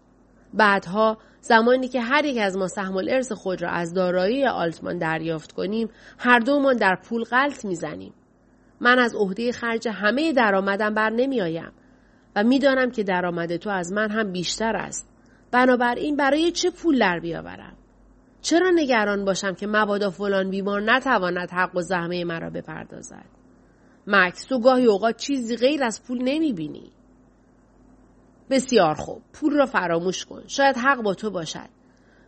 بعدها 0.55 1.19
زمانی 1.41 1.89
که 1.89 2.01
هر 2.01 2.25
یک 2.25 2.39
از 2.39 2.57
ما 2.57 2.69
سهم 2.69 2.97
الارث 2.97 3.33
خود 3.33 3.63
را 3.63 3.71
از 3.71 3.95
دارایی 3.95 4.47
آلتمان 4.47 4.99
دریافت 4.99 5.53
کنیم 5.53 5.89
هر 6.19 6.39
دومان 6.39 6.77
در 6.77 6.99
پول 7.05 7.25
غلط 7.25 7.65
می‌زنیم 7.65 8.13
من 8.81 8.99
از 8.99 9.15
عهده 9.15 9.53
خرج 9.53 9.89
همه 9.89 10.33
درآمدم 10.33 10.95
بر 10.95 11.11
نمیآیم 11.11 11.73
و 12.37 12.45
می‌دانم 12.45 12.91
که 12.91 13.03
درآمد 13.03 13.57
تو 13.57 13.71
از 13.71 13.93
من 13.93 14.11
هم 14.11 14.33
بیشتر 14.33 14.77
است 14.77 15.16
بنابراین 15.57 16.17
برای 16.17 16.53
چه 16.53 16.71
پول 16.71 16.99
در 16.99 17.21
بیاورم؟ 17.21 17.77
چرا 18.41 18.71
نگران 18.75 19.25
باشم 19.25 19.55
که 19.55 19.67
مبادا 19.67 20.11
فلان 20.11 20.51
بیمار 20.51 20.83
نتواند 20.83 21.51
حق 21.51 21.77
و 21.77 21.81
زحمه 21.81 22.25
مرا 22.25 22.51
بپردازد؟ 22.51 23.25
مکس 24.07 24.45
تو 24.45 24.61
گاهی 24.61 24.87
اوقات 24.87 25.17
چیزی 25.17 25.57
غیر 25.57 25.85
از 25.85 26.03
پول 26.03 26.19
نمی‌بینی. 26.23 26.93
بسیار 28.51 28.95
خوب 28.95 29.23
پول 29.33 29.53
را 29.53 29.67
فراموش 29.67 30.25
کن. 30.25 30.43
شاید 30.47 30.77
حق 30.77 31.03
با 31.03 31.15
تو 31.15 31.31
باشد. 31.31 31.69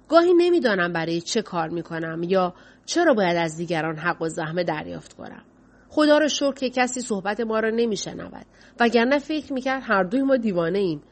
گاهی 0.08 0.34
نمی‌دانم 0.34 0.92
برای 0.92 1.20
چه 1.20 1.42
کار 1.42 1.68
می‌کنم 1.68 2.22
یا 2.22 2.54
چرا 2.86 3.14
باید 3.14 3.36
از 3.36 3.56
دیگران 3.56 3.96
حق 3.96 4.22
و 4.22 4.28
زحمه 4.28 4.64
دریافت 4.64 5.12
کنم. 5.12 5.42
خدا 5.88 6.18
را 6.18 6.28
شکر 6.28 6.52
که 6.52 6.70
کسی 6.70 7.00
صحبت 7.00 7.40
ما 7.40 7.60
را 7.60 7.70
نمیشنود. 7.70 8.46
وگرنه 8.80 9.18
فکر 9.18 9.52
می‌کرد 9.52 9.82
هر 9.84 10.02
دوی 10.02 10.22
ما 10.22 10.36
دیوانه 10.36 10.78
ایم 10.78 11.02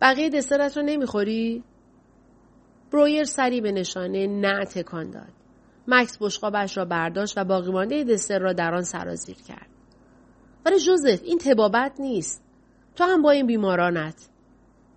بقیه 0.00 0.28
دسرت 0.28 0.76
را 0.76 0.82
نمی‌خوری 0.82 1.64
برویر 2.92 3.24
سری 3.24 3.60
به 3.60 3.72
نشانه 3.72 4.26
نه 4.26 4.64
تکان 4.64 5.10
داد. 5.10 5.32
مکس 5.88 6.18
بشقابش 6.20 6.76
را 6.76 6.84
برداشت 6.84 7.38
و 7.38 7.44
باقی 7.44 7.72
مانده 7.72 8.04
دسر 8.04 8.38
را 8.38 8.52
در 8.52 8.74
آن 8.74 8.82
سرازیر 8.82 9.36
کرد. 9.48 9.68
ولی 10.66 10.78
جوزف 10.78 11.20
این 11.24 11.38
تبابت 11.38 11.92
نیست. 12.00 12.44
تو 12.96 13.04
هم 13.04 13.22
با 13.22 13.30
این 13.30 13.46
بیمارانت. 13.46 14.28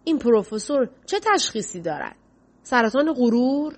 این 0.03 0.19
پروفسور 0.19 0.89
چه 1.05 1.19
تشخیصی 1.19 1.81
دارد؟ 1.81 2.15
سرطان 2.63 3.13
غرور؟ 3.13 3.77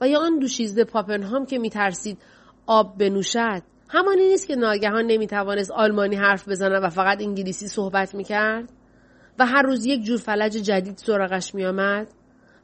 و 0.00 0.08
یا 0.08 0.20
آن 0.20 0.38
دوشیزده 0.38 0.84
پاپنهام 0.84 1.46
که 1.46 1.58
میترسید 1.58 2.18
آب 2.66 2.98
بنوشد 2.98 3.62
همانی 3.88 4.28
نیست 4.28 4.46
که 4.46 4.56
ناگهان 4.56 5.06
نمی‌توانست 5.06 5.70
آلمانی 5.70 6.16
حرف 6.16 6.48
بزند 6.48 6.84
و 6.84 6.88
فقط 6.88 7.22
انگلیسی 7.22 7.68
صحبت 7.68 8.14
می‌کرد 8.14 8.72
و 9.38 9.46
هر 9.46 9.62
روز 9.62 9.86
یک 9.86 10.02
جور 10.02 10.18
فلج 10.18 10.52
جدید 10.52 10.96
سراغش 10.96 11.54
میآمد 11.54 12.08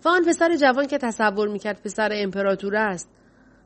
و 0.05 0.09
آن 0.09 0.25
پسر 0.25 0.57
جوان 0.57 0.87
که 0.87 0.99
تصور 0.99 1.49
می‌کرد 1.49 1.83
پسر 1.83 2.11
امپراتور 2.13 2.77
است 2.77 3.11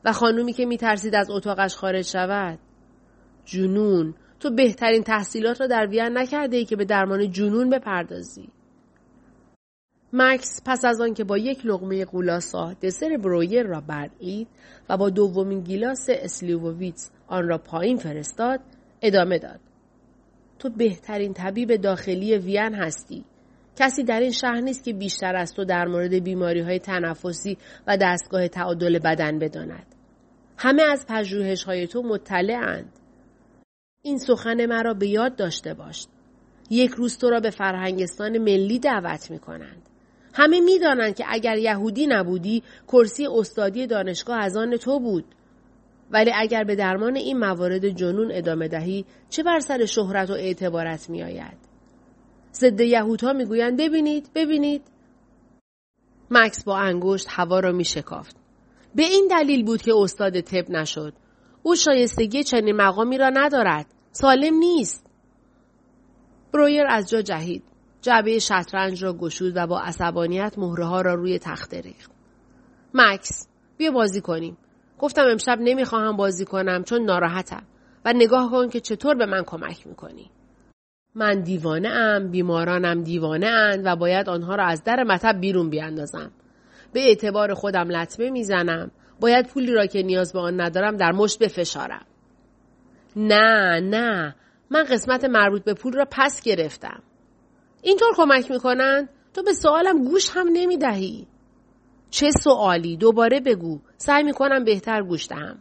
و 0.05 0.11
خانومی 0.11 0.53
که 0.53 0.65
میترسید 0.65 1.15
از 1.15 1.29
اتاقش 1.29 1.75
خارج 1.75 2.05
شود. 2.05 2.59
جنون 3.45 4.13
تو 4.39 4.49
بهترین 4.49 5.03
تحصیلات 5.03 5.61
را 5.61 5.67
در 5.67 5.87
وین 5.87 6.17
نکرده 6.17 6.57
ای 6.57 6.65
که 6.65 6.75
به 6.75 6.85
درمان 6.85 7.31
جنون 7.31 7.69
بپردازی. 7.69 8.49
مکس 10.13 10.61
پس 10.65 10.85
از 10.85 11.01
آن 11.01 11.13
که 11.13 11.23
با 11.23 11.37
یک 11.37 11.65
لغمه 11.65 12.05
قولاسا 12.05 12.73
دسر 12.73 13.17
برویر 13.17 13.63
را 13.63 13.81
بردید 13.81 14.47
و 14.89 14.97
با 14.97 15.09
دومین 15.09 15.61
گیلاس 15.61 16.05
اسلیووویتس 16.09 17.11
آن 17.27 17.47
را 17.47 17.57
پایین 17.57 17.97
فرستاد 17.97 18.59
ادامه 19.01 19.39
داد. 19.39 19.59
تو 20.59 20.69
بهترین 20.69 21.33
طبیب 21.33 21.75
داخلی 21.75 22.37
وین 22.37 22.73
هستی 22.73 23.25
کسی 23.75 24.03
در 24.03 24.19
این 24.19 24.31
شهر 24.31 24.59
نیست 24.59 24.83
که 24.83 24.93
بیشتر 24.93 25.35
از 25.35 25.53
تو 25.53 25.65
در 25.65 25.85
مورد 25.85 26.13
بیماری 26.13 26.59
های 26.59 26.79
تنفسی 26.79 27.57
و 27.87 27.97
دستگاه 27.97 28.47
تعادل 28.47 28.99
بدن 28.99 29.39
بداند. 29.39 29.95
همه 30.57 30.83
از 30.83 31.05
پژوهش 31.09 31.63
های 31.63 31.87
تو 31.87 32.01
مطلعند. 32.01 32.91
این 34.01 34.17
سخن 34.17 34.65
مرا 34.65 34.93
به 34.93 35.07
یاد 35.07 35.35
داشته 35.35 35.73
باش. 35.73 36.07
یک 36.69 36.91
روز 36.91 37.17
تو 37.17 37.29
را 37.29 37.39
به 37.39 37.49
فرهنگستان 37.49 38.37
ملی 38.37 38.79
دعوت 38.79 39.31
می 39.31 39.39
کنند. 39.39 39.89
همه 40.33 40.59
می 40.59 40.79
دانند 40.79 41.15
که 41.15 41.25
اگر 41.27 41.57
یهودی 41.57 42.07
نبودی 42.07 42.63
کرسی 42.87 43.27
استادی 43.27 43.87
دانشگاه 43.87 44.37
از 44.37 44.57
آن 44.57 44.77
تو 44.77 44.99
بود. 44.99 45.25
ولی 46.11 46.31
اگر 46.35 46.63
به 46.63 46.75
درمان 46.75 47.15
این 47.15 47.39
موارد 47.39 47.89
جنون 47.89 48.31
ادامه 48.31 48.67
دهی 48.67 49.05
چه 49.29 49.43
بر 49.43 49.59
سر 49.59 49.85
شهرت 49.85 50.29
و 50.29 50.33
اعتبارت 50.33 51.09
می 51.09 51.23
آید؟ 51.23 51.57
ضد 52.53 52.81
یهودها 52.81 53.33
می‌گویند 53.33 53.77
ببینید 53.77 54.29
ببینید 54.35 54.81
مکس 56.31 56.63
با 56.63 56.77
انگشت 56.77 57.27
هوا 57.29 57.59
را 57.59 57.71
می 57.71 57.85
شکافت. 57.85 58.35
به 58.95 59.03
این 59.03 59.27
دلیل 59.31 59.65
بود 59.65 59.81
که 59.81 59.93
استاد 59.95 60.41
طب 60.41 60.69
نشد. 60.69 61.13
او 61.63 61.75
شایستگی 61.75 62.43
چنین 62.43 62.75
مقامی 62.75 63.17
را 63.17 63.29
ندارد. 63.29 63.85
سالم 64.11 64.53
نیست. 64.53 65.05
برویر 66.53 66.87
از 66.87 67.09
جا 67.09 67.21
جهید. 67.21 67.63
جعبه 68.01 68.39
شطرنج 68.39 69.03
را 69.03 69.13
گشود 69.13 69.53
و 69.55 69.67
با 69.67 69.79
عصبانیت 69.79 70.57
مهره 70.57 70.85
ها 70.85 71.01
را 71.01 71.13
روی 71.13 71.39
تخته 71.39 71.81
ریخت. 71.81 72.11
مکس 72.93 73.47
بیا 73.77 73.91
بازی 73.91 74.21
کنیم. 74.21 74.57
گفتم 74.99 75.23
امشب 75.31 75.57
نمی‌خواهم 75.61 76.17
بازی 76.17 76.45
کنم 76.45 76.83
چون 76.83 77.01
ناراحتم 77.01 77.63
و 78.05 78.13
نگاه 78.13 78.51
کن 78.51 78.69
که 78.69 78.79
چطور 78.79 79.15
به 79.15 79.25
من 79.25 79.43
کمک 79.43 79.87
می‌کنی. 79.87 80.31
من 81.15 81.41
دیوانه 81.41 81.89
ام، 81.89 82.31
بیمارانم 82.31 83.03
دیوانه 83.03 83.47
اند 83.47 83.81
و 83.85 83.95
باید 83.95 84.29
آنها 84.29 84.55
را 84.55 84.65
از 84.65 84.83
در 84.83 85.03
مطب 85.03 85.39
بیرون 85.39 85.69
بیاندازم. 85.69 86.31
به 86.93 86.99
اعتبار 86.99 87.53
خودم 87.53 87.89
لطمه 87.89 88.29
می‌زنم. 88.29 88.91
باید 89.19 89.47
پولی 89.47 89.71
را 89.73 89.85
که 89.85 90.03
نیاز 90.03 90.33
به 90.33 90.39
آن 90.39 90.61
ندارم 90.61 90.97
در 90.97 91.11
مشت 91.11 91.39
بفشارم. 91.39 92.05
نه 93.15 93.79
نه 93.79 94.35
من 94.69 94.83
قسمت 94.83 95.25
مربوط 95.25 95.63
به 95.63 95.73
پول 95.73 95.93
را 95.93 96.07
پس 96.11 96.41
گرفتم. 96.41 97.03
اینطور 97.81 98.13
کمک 98.15 98.51
می‌کنند 98.51 99.09
تو 99.33 99.43
به 99.43 99.53
سوالم 99.53 100.05
گوش 100.05 100.29
هم 100.33 100.47
نمی‌دهی. 100.53 101.27
چه 102.09 102.31
سوالی 102.31 102.97
دوباره 102.97 103.39
بگو 103.39 103.79
سعی 103.97 104.23
می‌کنم 104.23 104.63
بهتر 104.63 105.03
گوش 105.03 105.27
دهم. 105.27 105.57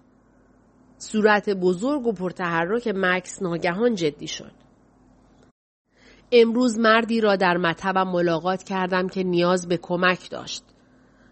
صورت 0.98 1.50
بزرگ 1.50 2.06
و 2.06 2.12
پرتحرک 2.12 2.92
مکس 2.94 3.42
ناگهان 3.42 3.94
جدی 3.94 4.26
شد. 4.26 4.52
امروز 6.32 6.78
مردی 6.78 7.20
را 7.20 7.36
در 7.36 7.56
مطبم 7.56 8.08
ملاقات 8.08 8.62
کردم 8.62 9.08
که 9.08 9.22
نیاز 9.22 9.68
به 9.68 9.76
کمک 9.76 10.30
داشت. 10.30 10.64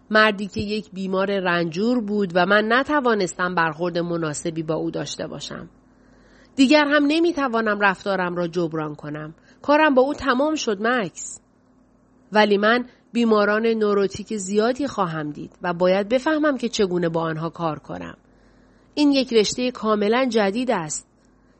مردی 0.09 0.47
که 0.47 0.61
یک 0.61 0.91
بیمار 0.91 1.39
رنجور 1.39 2.01
بود 2.01 2.31
و 2.35 2.45
من 2.45 2.73
نتوانستم 2.73 3.55
برخورد 3.55 3.97
مناسبی 3.97 4.63
با 4.63 4.75
او 4.75 4.91
داشته 4.91 5.27
باشم. 5.27 5.69
دیگر 6.55 6.85
هم 6.85 7.05
نمی‌توانم 7.07 7.79
رفتارم 7.79 8.35
را 8.35 8.47
جبران 8.47 8.95
کنم. 8.95 9.35
کارم 9.61 9.93
با 9.93 10.01
او 10.01 10.13
تمام 10.13 10.55
شد 10.55 10.77
مکس. 10.81 11.39
ولی 12.31 12.57
من 12.57 12.85
بیماران 13.13 13.67
نوروتیک 13.67 14.37
زیادی 14.37 14.87
خواهم 14.87 15.29
دید 15.29 15.55
و 15.61 15.73
باید 15.73 16.09
بفهمم 16.09 16.57
که 16.57 16.69
چگونه 16.69 17.09
با 17.09 17.21
آنها 17.21 17.49
کار 17.49 17.79
کنم. 17.79 18.17
این 18.93 19.11
یک 19.11 19.33
رشته 19.33 19.71
کاملا 19.71 20.25
جدید 20.25 20.71
است. 20.71 21.07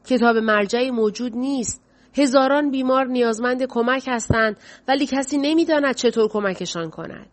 کتاب 0.05 0.37
مرجعی 0.37 0.91
موجود 0.91 1.35
نیست. 1.35 1.81
هزاران 2.17 2.71
بیمار 2.71 3.05
نیازمند 3.05 3.63
کمک 3.63 4.03
هستند 4.07 4.57
ولی 4.87 5.05
کسی 5.05 5.37
نمی‌داند 5.37 5.95
چطور 5.95 6.27
کمکشان 6.29 6.89
کند. 6.89 7.29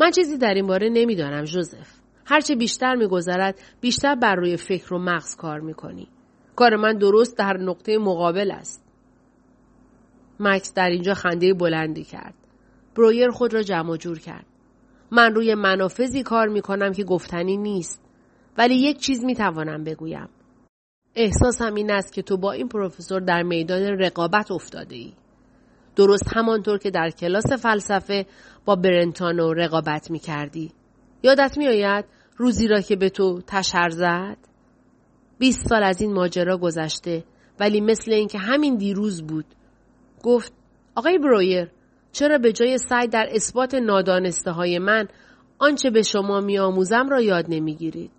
من 0.00 0.10
چیزی 0.10 0.38
در 0.38 0.54
این 0.54 0.66
باره 0.66 0.88
نمی‌دانم 0.88 1.44
جوزف. 1.44 1.88
هرچه 2.24 2.54
بیشتر 2.56 2.94
میگذرد 2.94 3.60
بیشتر 3.80 4.14
بر 4.14 4.34
روی 4.34 4.56
فکر 4.56 4.94
و 4.94 4.98
مغز 4.98 5.36
کار 5.36 5.60
می‌کنی. 5.60 6.08
کار 6.56 6.76
من 6.76 6.98
درست 6.98 7.38
در 7.38 7.56
نقطه 7.56 7.98
مقابل 7.98 8.50
است. 8.50 8.87
مکس 10.40 10.74
در 10.74 10.88
اینجا 10.88 11.14
خنده 11.14 11.54
بلندی 11.54 12.04
کرد. 12.04 12.34
برویر 12.96 13.30
خود 13.30 13.54
را 13.54 13.62
جمع 13.62 13.96
جور 13.96 14.18
کرد. 14.18 14.46
من 15.10 15.34
روی 15.34 15.54
منافذی 15.54 16.22
کار 16.22 16.48
می 16.48 16.60
کنم 16.60 16.92
که 16.92 17.04
گفتنی 17.04 17.56
نیست. 17.56 18.02
ولی 18.58 18.74
یک 18.74 18.98
چیز 18.98 19.24
می 19.24 19.34
توانم 19.34 19.84
بگویم. 19.84 20.28
احساسم 21.14 21.74
این 21.74 21.90
است 21.90 22.12
که 22.12 22.22
تو 22.22 22.36
با 22.36 22.52
این 22.52 22.68
پروفسور 22.68 23.20
در 23.20 23.42
میدان 23.42 23.82
رقابت 23.82 24.50
افتاده 24.50 24.96
ای. 24.96 25.12
درست 25.96 26.36
همانطور 26.36 26.78
که 26.78 26.90
در 26.90 27.10
کلاس 27.10 27.52
فلسفه 27.52 28.26
با 28.64 28.76
برنتانو 28.76 29.52
رقابت 29.52 30.10
می 30.10 30.18
کردی. 30.18 30.72
یادت 31.22 31.58
می 31.58 31.68
آید 31.68 32.04
روزی 32.36 32.68
را 32.68 32.80
که 32.80 32.96
به 32.96 33.10
تو 33.10 33.40
تشر 33.46 33.88
زد؟ 33.88 34.36
بیست 35.38 35.68
سال 35.68 35.82
از 35.82 36.00
این 36.00 36.12
ماجرا 36.12 36.56
گذشته 36.58 37.24
ولی 37.60 37.80
مثل 37.80 38.12
اینکه 38.12 38.38
همین 38.38 38.76
دیروز 38.76 39.22
بود 39.22 39.44
گفت 40.22 40.52
آقای 40.94 41.18
برویر 41.18 41.70
چرا 42.12 42.38
به 42.38 42.52
جای 42.52 42.78
سعی 42.78 43.08
در 43.08 43.28
اثبات 43.30 43.74
نادانسته 43.74 44.50
های 44.50 44.78
من 44.78 45.08
آنچه 45.58 45.90
به 45.90 46.02
شما 46.02 46.40
میآموزم 46.40 47.08
را 47.08 47.20
یاد 47.20 47.44
نمی‌گیرید؟ 47.48 48.10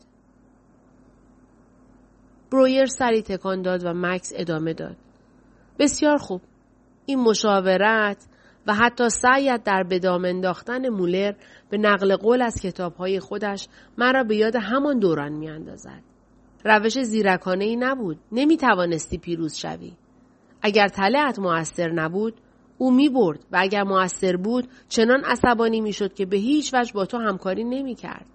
برویر 2.51 2.85
سری 2.85 3.21
تکان 3.21 3.61
داد 3.61 3.85
و 3.85 3.93
مکس 3.95 4.33
ادامه 4.35 4.73
داد. 4.73 4.95
بسیار 5.79 6.17
خوب. 6.17 6.41
این 7.05 7.19
مشاورت 7.19 8.27
و 8.67 8.73
حتی 8.73 9.09
سعیت 9.09 9.63
در 9.63 9.83
بدام 9.83 10.25
انداختن 10.25 10.89
مولر 10.89 11.33
به 11.69 11.77
نقل 11.77 12.15
قول 12.15 12.41
از 12.41 12.61
کتابهای 12.61 13.19
خودش 13.19 13.67
مرا 13.97 14.23
به 14.23 14.35
یاد 14.35 14.55
همان 14.55 14.99
دوران 14.99 15.31
میاندازد. 15.31 16.03
روش 16.65 16.99
زیرکانه 16.99 17.65
ای 17.65 17.75
نبود. 17.75 18.19
نمی 18.31 18.57
توانستی 18.57 19.17
پیروز 19.17 19.55
شوی. 19.55 19.93
اگر 20.61 20.87
تلهت 20.87 21.39
موثر 21.39 21.91
نبود 21.91 22.41
او 22.77 22.91
می 22.91 23.09
برد 23.09 23.45
و 23.51 23.57
اگر 23.59 23.83
موثر 23.83 24.35
بود 24.35 24.67
چنان 24.89 25.23
عصبانی 25.23 25.81
می 25.81 25.93
شد 25.93 26.13
که 26.13 26.25
به 26.25 26.37
هیچ 26.37 26.73
وجه 26.73 26.93
با 26.93 27.05
تو 27.05 27.17
همکاری 27.17 27.63
نمی 27.63 27.95
کرد. 27.95 28.25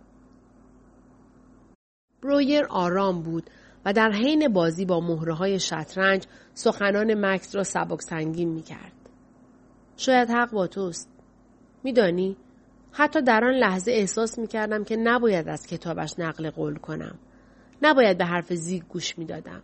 برویر 2.22 2.64
آرام 2.70 3.22
بود 3.22 3.50
و 3.84 3.92
در 3.92 4.10
حین 4.10 4.48
بازی 4.48 4.84
با 4.84 5.00
مهره 5.00 5.34
های 5.34 5.60
شطرنج 5.60 6.26
سخنان 6.54 7.26
مکس 7.26 7.56
را 7.56 7.64
سبک 7.64 8.02
سنگین 8.02 8.48
می 8.48 8.62
کرد. 8.62 8.92
شاید 9.96 10.30
حق 10.30 10.50
با 10.50 10.66
توست. 10.66 11.10
میدانی 11.84 12.36
حتی 12.92 13.22
در 13.22 13.44
آن 13.44 13.54
لحظه 13.54 13.92
احساس 13.92 14.38
می 14.38 14.46
کردم 14.46 14.84
که 14.84 14.96
نباید 14.96 15.48
از 15.48 15.66
کتابش 15.66 16.14
نقل 16.18 16.50
قول 16.50 16.76
کنم. 16.76 17.18
نباید 17.82 18.18
به 18.18 18.24
حرف 18.24 18.52
زیگ 18.52 18.82
گوش 18.88 19.18
می 19.18 19.24
دادم. 19.24 19.62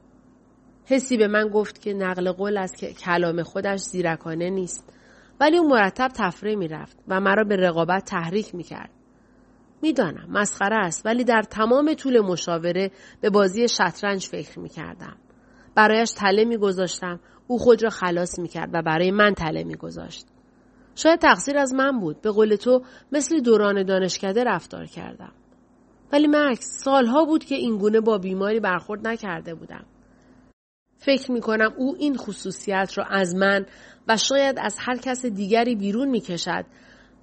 حسی 0.91 1.17
به 1.17 1.29
من 1.29 1.49
گفت 1.49 1.81
که 1.81 1.95
نقل 1.95 2.33
قول 2.33 2.57
از 2.57 2.77
کلام 2.77 3.43
خودش 3.43 3.81
زیرکانه 3.81 4.51
نیست 4.51 4.93
ولی 5.41 5.57
او 5.57 5.69
مرتب 5.69 6.09
تفره 6.15 6.57
می 6.57 6.69
رفت 6.69 6.99
و 7.09 7.21
مرا 7.21 7.45
به 7.45 7.57
رقابت 7.57 8.05
تحریک 8.05 8.55
می 8.55 8.63
کرد. 8.63 8.91
می‌دانم 9.83 10.27
مسخره 10.29 10.77
است 10.77 11.07
ولی 11.07 11.25
در 11.25 11.43
تمام 11.43 11.95
طول 11.95 12.21
مشاوره 12.21 12.91
به 13.21 13.31
بازی 13.31 13.69
شطرنج 13.69 14.27
فکر 14.27 14.59
می 14.59 14.69
کردم. 14.69 15.17
برایش 15.75 16.11
تله 16.11 16.45
می 16.45 16.57
گذاشتم 16.57 17.21
او 17.47 17.59
خود 17.59 17.83
را 17.83 17.91
خلاص 17.91 18.39
می 18.39 18.49
کرد 18.49 18.71
و 18.73 18.83
برای 18.83 19.11
من 19.11 19.35
تله 19.35 19.65
می 19.65 19.77
گذاشت. 19.77 20.27
شاید 20.95 21.21
تقصیر 21.21 21.59
از 21.59 21.75
من 21.75 22.01
بود 22.01 22.21
به 22.21 22.31
قول 22.31 22.57
تو 22.57 22.83
مثل 23.13 23.41
دوران 23.41 23.83
دانشکده 23.83 24.45
رفتار 24.45 24.87
کردم. 24.87 25.33
ولی 26.13 26.27
مکس 26.31 26.83
سالها 26.85 27.25
بود 27.25 27.45
که 27.45 27.55
این 27.55 27.79
گونه 27.79 28.01
با 28.01 28.19
بیماری 28.19 28.61
برخورد 28.61 29.09
نکرده 29.09 29.55
بودم. 29.55 29.85
فکر 31.01 31.33
می 31.33 31.41
کنم 31.41 31.75
او 31.77 31.97
این 31.99 32.17
خصوصیت 32.17 32.99
را 32.99 33.05
از 33.05 33.35
من 33.35 33.67
و 34.09 34.17
شاید 34.17 34.59
از 34.59 34.77
هر 34.79 34.97
کس 34.97 35.27
دیگری 35.27 35.75
بیرون 35.75 36.09
می 36.09 36.21
کشد 36.21 36.65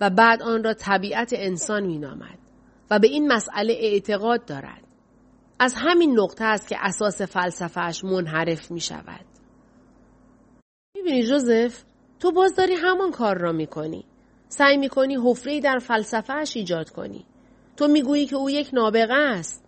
و 0.01 0.09
بعد 0.09 0.41
آن 0.41 0.63
را 0.63 0.73
طبیعت 0.73 1.33
انسان 1.35 1.85
می 1.85 1.97
نامد 1.97 2.37
و 2.91 2.99
به 2.99 3.07
این 3.07 3.27
مسئله 3.33 3.73
اعتقاد 3.73 4.45
دارد. 4.45 4.83
از 5.59 5.75
همین 5.77 6.19
نقطه 6.19 6.45
است 6.45 6.67
که 6.67 6.77
اساس 6.79 7.21
فلسفهش 7.21 8.03
منحرف 8.03 8.71
می 8.71 8.79
شود. 8.79 9.25
می 10.95 11.01
بینی 11.01 11.23
جوزف؟ 11.23 11.83
تو 12.19 12.31
باز 12.31 12.55
داری 12.55 12.73
همان 12.73 13.11
کار 13.11 13.37
را 13.37 13.51
می 13.51 13.67
کنی. 13.67 14.05
سعی 14.47 14.77
می 14.77 14.89
کنی 14.89 15.17
حفره 15.23 15.59
در 15.59 15.79
فلسفهش 15.79 16.57
ایجاد 16.57 16.89
کنی. 16.89 17.25
تو 17.77 17.87
می 17.87 18.01
گویی 18.01 18.25
که 18.25 18.35
او 18.35 18.49
یک 18.49 18.69
نابغه 18.73 19.13
است. 19.13 19.65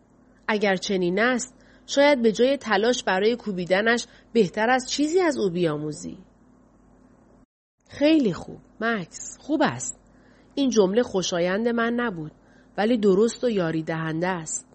اگر 0.48 0.76
چنین 0.76 1.20
است 1.20 1.59
شاید 1.90 2.22
به 2.22 2.32
جای 2.32 2.58
تلاش 2.58 3.04
برای 3.04 3.36
کوبیدنش 3.36 4.06
بهتر 4.34 4.70
از 4.70 4.90
چیزی 4.92 5.20
از 5.22 5.38
او 5.38 5.50
بیاموزی. 5.50 6.18
خیلی 7.90 8.34
خوب. 8.34 8.60
مکس. 8.82 9.38
خوب 9.40 9.62
است. 9.64 10.00
این 10.56 10.70
جمله 10.70 11.04
خوشایند 11.04 11.68
من 11.68 11.94
نبود 11.94 12.32
ولی 12.78 12.98
درست 12.98 13.44
و 13.44 13.50
یاری 13.50 13.84
دهنده 13.84 14.28
است. 14.28 14.68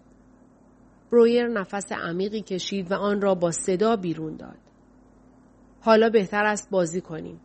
برویر 1.11 1.47
نفس 1.47 1.91
عمیقی 1.91 2.41
کشید 2.41 2.91
و 2.91 2.95
آن 2.95 3.21
را 3.21 3.35
با 3.35 3.51
صدا 3.51 3.95
بیرون 3.95 4.35
داد. 4.35 4.57
حالا 5.81 6.09
بهتر 6.09 6.45
است 6.45 6.69
بازی 6.69 7.01
کنیم. 7.01 7.41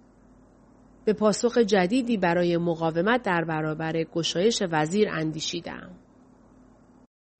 به 1.04 1.12
پاسخ 1.12 1.59
جدیدی 1.59 2.16
برای 2.16 2.56
مقاومت 2.56 3.22
در 3.22 3.44
برابر 3.44 3.92
گشایش 3.92 4.62
وزیر 4.70 5.09
اندیشیدم. 5.09 5.90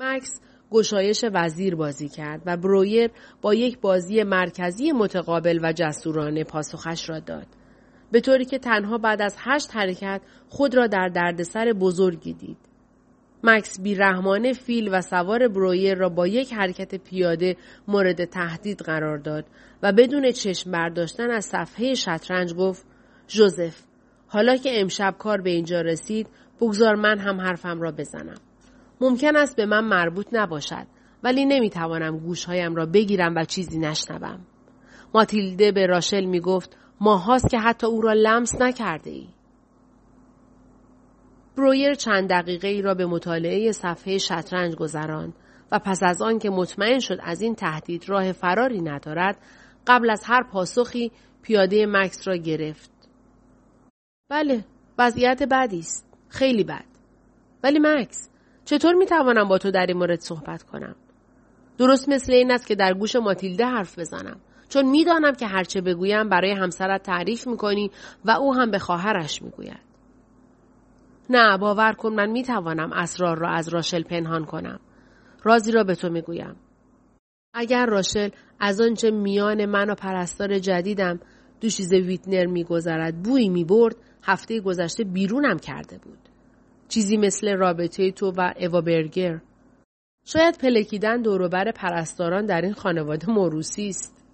مکس 0.01 0.41
گشایش 0.71 1.25
وزیر 1.33 1.75
بازی 1.75 2.09
کرد 2.09 2.43
و 2.47 2.57
برویر 2.57 3.11
با 3.43 3.55
یک 3.55 3.81
بازی 3.81 4.23
مرکزی 4.23 4.93
متقابل 4.93 5.59
و 5.63 5.73
جسورانه 5.73 6.45
پاسخش 6.45 7.11
را 7.11 7.21
داد. 7.21 7.47
به 8.13 8.21
طوری 8.21 8.45
که 8.45 8.59
تنها 8.59 8.99
بعد 8.99 9.23
از 9.23 9.37
هشت 9.39 9.77
حرکت 9.77 10.21
خود 10.49 10.75
را 10.75 10.87
در 10.87 11.09
دردسر 11.09 11.73
بزرگی 11.73 12.33
دید. 12.33 12.57
مکس 13.45 13.81
بیرحمانه 13.81 14.53
فیل 14.53 14.89
و 14.93 15.01
سوار 15.01 15.49
برویر 15.49 15.95
را 15.95 16.09
با 16.09 16.27
یک 16.27 16.53
حرکت 16.53 16.95
پیاده 16.95 17.57
مورد 17.89 18.25
تهدید 18.25 18.81
قرار 18.81 19.19
داد 19.19 19.45
و 19.83 19.93
بدون 19.93 20.31
چشم 20.33 20.71
برداشتن 20.71 21.31
از 21.31 21.45
صفحه 21.45 21.95
شطرنج 21.95 22.55
گفت 22.55 22.87
جوزف 23.27 23.83
حالا 24.27 24.57
که 24.57 24.81
امشب 24.81 25.15
کار 25.19 25.41
به 25.41 25.51
اینجا 25.51 25.81
رسید 25.81 26.27
بگذار 26.61 26.95
من 26.95 27.19
هم 27.19 27.41
حرفم 27.41 27.81
را 27.81 27.93
بزنم. 27.93 28.50
ممکن 29.01 29.37
است 29.37 29.57
به 29.57 29.67
من 29.67 29.85
مربوط 29.85 30.27
نباشد 30.33 30.87
ولی 31.23 31.45
نمی‌توانم 31.45 32.19
گوشهایم 32.19 32.75
را 32.75 32.87
بگیرم 32.87 33.35
و 33.37 33.45
چیزی 33.45 33.79
نشنوم. 33.79 34.41
ماتیلده 35.15 35.73
به 35.73 35.87
راشل 35.87 36.25
می 36.25 36.41
گفت 36.41 36.77
ماهاست 37.01 37.51
که 37.51 37.59
حتی 37.59 37.87
او 37.87 38.01
را 38.01 38.13
لمس 38.13 38.61
نکرده 38.61 39.11
ای. 39.11 39.29
برویر 41.57 41.95
چند 41.95 42.29
دقیقه 42.31 42.69
ای 42.69 42.83
را 42.83 42.95
به 42.95 43.07
مطالعه 43.07 43.73
صفحه 43.73 44.19
شطرنج 44.19 44.75
گذراند 44.75 45.35
و 45.73 45.79
پس 45.79 46.03
از 46.03 46.23
آن 46.23 46.39
که 46.39 46.51
مطمئن 46.51 46.99
شد 46.99 47.19
از 47.23 47.41
این 47.41 47.55
تهدید 47.55 48.09
راه 48.09 48.33
فراری 48.33 48.81
ندارد 48.81 49.39
قبل 49.87 50.11
از 50.11 50.23
هر 50.25 50.43
پاسخی 50.43 51.13
پیاده 51.43 51.87
مکس 51.89 52.29
را 52.29 52.37
گرفت. 52.37 52.91
بله، 54.29 54.65
وضعیت 54.99 55.43
بدی 55.43 55.79
است. 55.79 56.07
خیلی 56.29 56.65
بد. 56.65 56.85
ولی 57.65 57.79
مکس، 57.83 58.31
چطور 58.65 58.95
می 58.95 59.07
توانم 59.07 59.49
با 59.49 59.59
تو 59.59 59.71
در 59.71 59.87
این 59.87 59.97
مورد 59.97 60.21
صحبت 60.21 60.63
کنم؟ 60.63 60.97
درست 61.79 62.09
مثل 62.09 62.33
این 62.33 62.51
است 62.51 62.67
که 62.67 62.75
در 62.75 62.95
گوش 62.95 63.17
ماتیلده 63.17 63.67
حرف 63.67 63.99
بزنم. 63.99 64.41
چون 64.69 64.85
می‌دانم 64.85 65.33
که 65.33 65.47
هرچه 65.47 65.81
بگویم 65.81 66.29
برای 66.29 66.51
همسرت 66.53 67.03
تعریف 67.03 67.47
می‌کنی 67.47 67.91
و 68.25 68.31
او 68.31 68.55
هم 68.55 68.71
به 68.71 68.79
خواهرش 68.79 69.43
می‌گوید. 69.43 69.81
نه 71.31 71.59
باور 71.59 71.93
کن 71.93 72.13
من 72.13 72.31
می‌توانم 72.31 72.93
اسرار 72.93 73.39
را 73.39 73.49
از 73.49 73.69
راشل 73.69 74.03
پنهان 74.03 74.45
کنم. 74.45 74.81
رازی 75.43 75.73
را 75.73 75.85
به 75.85 75.95
تو 75.95 76.09
می‌گویم. 76.09 76.57
اگر 77.55 77.87
راشل 77.87 78.29
از 78.61 78.81
آنچه 78.81 79.11
میان 79.11 79.67
من 79.67 79.91
و 79.91 79.95
پرستار 79.95 80.59
جدیدم 80.59 81.21
دوشیز 81.61 81.93
ویتنر 81.93 82.47
میگذرد 82.47 83.23
بویی 83.23 83.49
می‌برد 83.49 83.97
هفته 84.23 84.61
گذشته 84.61 85.05
بیرونم 85.05 85.59
کرده 85.59 85.99
بود. 85.99 86.30
چیزی 86.91 87.17
مثل 87.17 87.57
رابطه 87.57 88.11
تو 88.11 88.33
و 88.37 88.53
اوا 88.61 88.81
برگر. 88.81 89.41
شاید 90.25 90.59
پلکیدن 90.59 91.23
دوروبر 91.23 91.73
پرستاران 91.73 92.47
در 92.47 92.61
این 92.61 92.73
خانواده 92.73 93.31
موروسی 93.31 93.89
است. 93.89 94.25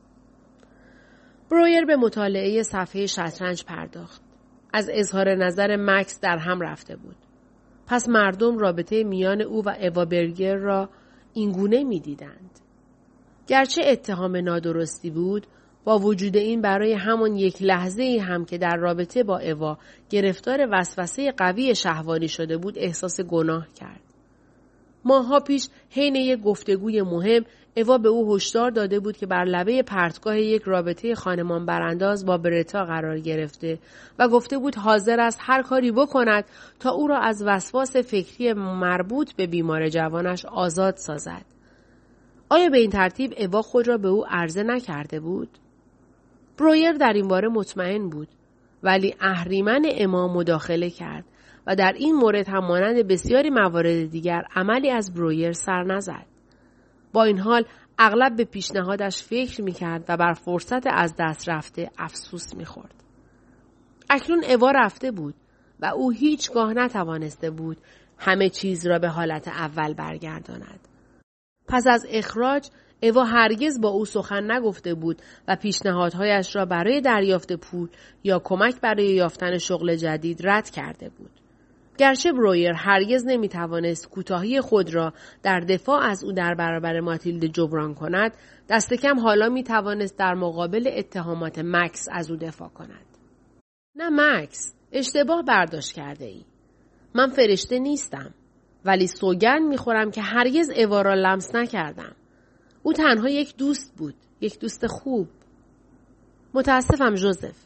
برویر 1.50 1.84
به 1.84 1.96
مطالعه 1.96 2.62
صفحه 2.62 3.06
شطرنج 3.06 3.64
پرداخت. 3.64 4.22
از 4.72 4.90
اظهار 4.92 5.34
نظر 5.34 5.76
مکس 5.76 6.20
در 6.20 6.38
هم 6.38 6.60
رفته 6.60 6.96
بود. 6.96 7.16
پس 7.86 8.08
مردم 8.08 8.58
رابطه 8.58 9.04
میان 9.04 9.42
او 9.42 9.64
و 9.64 9.68
اوا 9.68 10.04
برگر 10.04 10.56
را 10.56 10.88
اینگونه 11.32 11.84
می 11.84 12.00
دیدند. 12.00 12.50
گرچه 13.46 13.82
اتهام 13.86 14.36
نادرستی 14.36 15.10
بود، 15.10 15.46
با 15.86 15.98
وجود 15.98 16.36
این 16.36 16.60
برای 16.60 16.92
همان 16.92 17.36
یک 17.36 17.62
لحظه 17.62 18.02
ای 18.02 18.18
هم 18.18 18.44
که 18.44 18.58
در 18.58 18.76
رابطه 18.76 19.22
با 19.22 19.38
اوا 19.38 19.78
گرفتار 20.10 20.68
وسوسه 20.70 21.32
قوی 21.32 21.74
شهوانی 21.74 22.28
شده 22.28 22.56
بود 22.56 22.78
احساس 22.78 23.20
گناه 23.20 23.66
کرد. 23.80 24.00
ماها 25.04 25.40
پیش 25.40 25.68
حین 25.90 26.14
یک 26.14 26.40
گفتگوی 26.40 27.02
مهم 27.02 27.44
اوا 27.76 27.98
به 27.98 28.08
او 28.08 28.34
هشدار 28.34 28.70
داده 28.70 29.00
بود 29.00 29.16
که 29.16 29.26
بر 29.26 29.44
لبه 29.44 29.82
پرتگاه 29.82 30.40
یک 30.40 30.62
رابطه 30.62 31.14
خانمان 31.14 31.66
برانداز 31.66 32.26
با 32.26 32.38
برتا 32.38 32.84
قرار 32.84 33.18
گرفته 33.18 33.78
و 34.18 34.28
گفته 34.28 34.58
بود 34.58 34.74
حاضر 34.74 35.20
است 35.20 35.38
هر 35.42 35.62
کاری 35.62 35.92
بکند 35.92 36.44
تا 36.80 36.90
او 36.90 37.06
را 37.06 37.18
از 37.18 37.42
وسواس 37.46 37.96
فکری 37.96 38.52
مربوط 38.52 39.32
به 39.32 39.46
بیمار 39.46 39.88
جوانش 39.88 40.44
آزاد 40.44 40.96
سازد. 40.96 41.44
آیا 42.48 42.68
به 42.68 42.78
این 42.78 42.90
ترتیب 42.90 43.34
اوا 43.38 43.62
خود 43.62 43.88
را 43.88 43.98
به 43.98 44.08
او 44.08 44.26
عرضه 44.28 44.62
نکرده 44.62 45.20
بود؟ 45.20 45.48
برویر 46.58 46.92
در 46.92 47.12
این 47.12 47.28
باره 47.28 47.48
مطمئن 47.48 48.08
بود 48.08 48.28
ولی 48.82 49.14
اهریمن 49.20 49.82
امام 49.86 50.36
مداخله 50.36 50.90
کرد 50.90 51.24
و 51.66 51.76
در 51.76 51.92
این 51.92 52.14
مورد 52.14 52.48
هم 52.48 52.66
مانند 52.66 53.06
بسیاری 53.08 53.50
موارد 53.50 54.10
دیگر 54.10 54.42
عملی 54.56 54.90
از 54.90 55.14
برویر 55.14 55.52
سر 55.52 55.82
نزد. 55.82 56.26
با 57.12 57.24
این 57.24 57.38
حال 57.38 57.64
اغلب 57.98 58.36
به 58.36 58.44
پیشنهادش 58.44 59.22
فکر 59.22 59.62
می‌کرد 59.62 60.04
و 60.08 60.16
بر 60.16 60.32
فرصت 60.32 60.86
از 60.86 61.14
دست 61.18 61.48
رفته 61.48 61.90
افسوس 61.98 62.54
می‌خورد. 62.54 62.94
اکنون 64.10 64.44
اوا 64.44 64.70
رفته 64.70 65.10
بود 65.10 65.34
و 65.80 65.86
او 65.86 66.10
هیچگاه 66.10 66.72
نتوانسته 66.72 67.50
بود 67.50 67.76
همه 68.18 68.48
چیز 68.48 68.86
را 68.86 68.98
به 68.98 69.08
حالت 69.08 69.48
اول 69.48 69.94
برگرداند. 69.94 70.80
پس 71.68 71.86
از 71.86 72.06
اخراج 72.10 72.68
اوا 73.02 73.24
هرگز 73.24 73.80
با 73.80 73.88
او 73.88 74.04
سخن 74.04 74.50
نگفته 74.50 74.94
بود 74.94 75.22
و 75.48 75.56
پیشنهادهایش 75.56 76.56
را 76.56 76.64
برای 76.64 77.00
دریافت 77.00 77.52
پول 77.52 77.88
یا 78.24 78.38
کمک 78.44 78.80
برای 78.80 79.06
یافتن 79.06 79.58
شغل 79.58 79.96
جدید 79.96 80.46
رد 80.48 80.70
کرده 80.70 81.08
بود. 81.08 81.30
گرچه 81.98 82.32
برویر 82.32 82.72
هرگز 82.72 83.26
نمی 83.26 83.48
توانست 83.48 84.08
کوتاهی 84.08 84.60
خود 84.60 84.94
را 84.94 85.12
در 85.42 85.60
دفاع 85.60 86.02
از 86.02 86.24
او 86.24 86.32
در 86.32 86.54
برابر 86.54 87.00
ماتیلد 87.00 87.44
جبران 87.44 87.94
کند 87.94 88.32
دست 88.68 88.94
کم 88.94 89.20
حالا 89.20 89.48
می 89.48 89.62
در 90.18 90.34
مقابل 90.34 90.90
اتهامات 90.96 91.58
مکس 91.64 92.08
از 92.12 92.30
او 92.30 92.36
دفاع 92.36 92.68
کند. 92.68 93.06
نه 93.94 94.08
مکس 94.10 94.74
اشتباه 94.92 95.42
برداشت 95.42 95.92
کرده 95.92 96.24
ای 96.24 96.44
من 97.14 97.28
فرشته 97.28 97.78
نیستم 97.78 98.34
ولی 98.84 99.06
سوگن 99.06 99.76
خورم 99.76 100.10
که 100.10 100.22
هرگز 100.22 100.70
اوا 100.76 101.02
را 101.02 101.14
لمس 101.14 101.54
نکردم. 101.54 102.16
او 102.86 102.92
تنها 102.92 103.28
یک 103.28 103.56
دوست 103.56 103.96
بود 103.96 104.14
یک 104.40 104.58
دوست 104.58 104.86
خوب 104.86 105.28
متاسفم 106.54 107.14
جوزف 107.14 107.56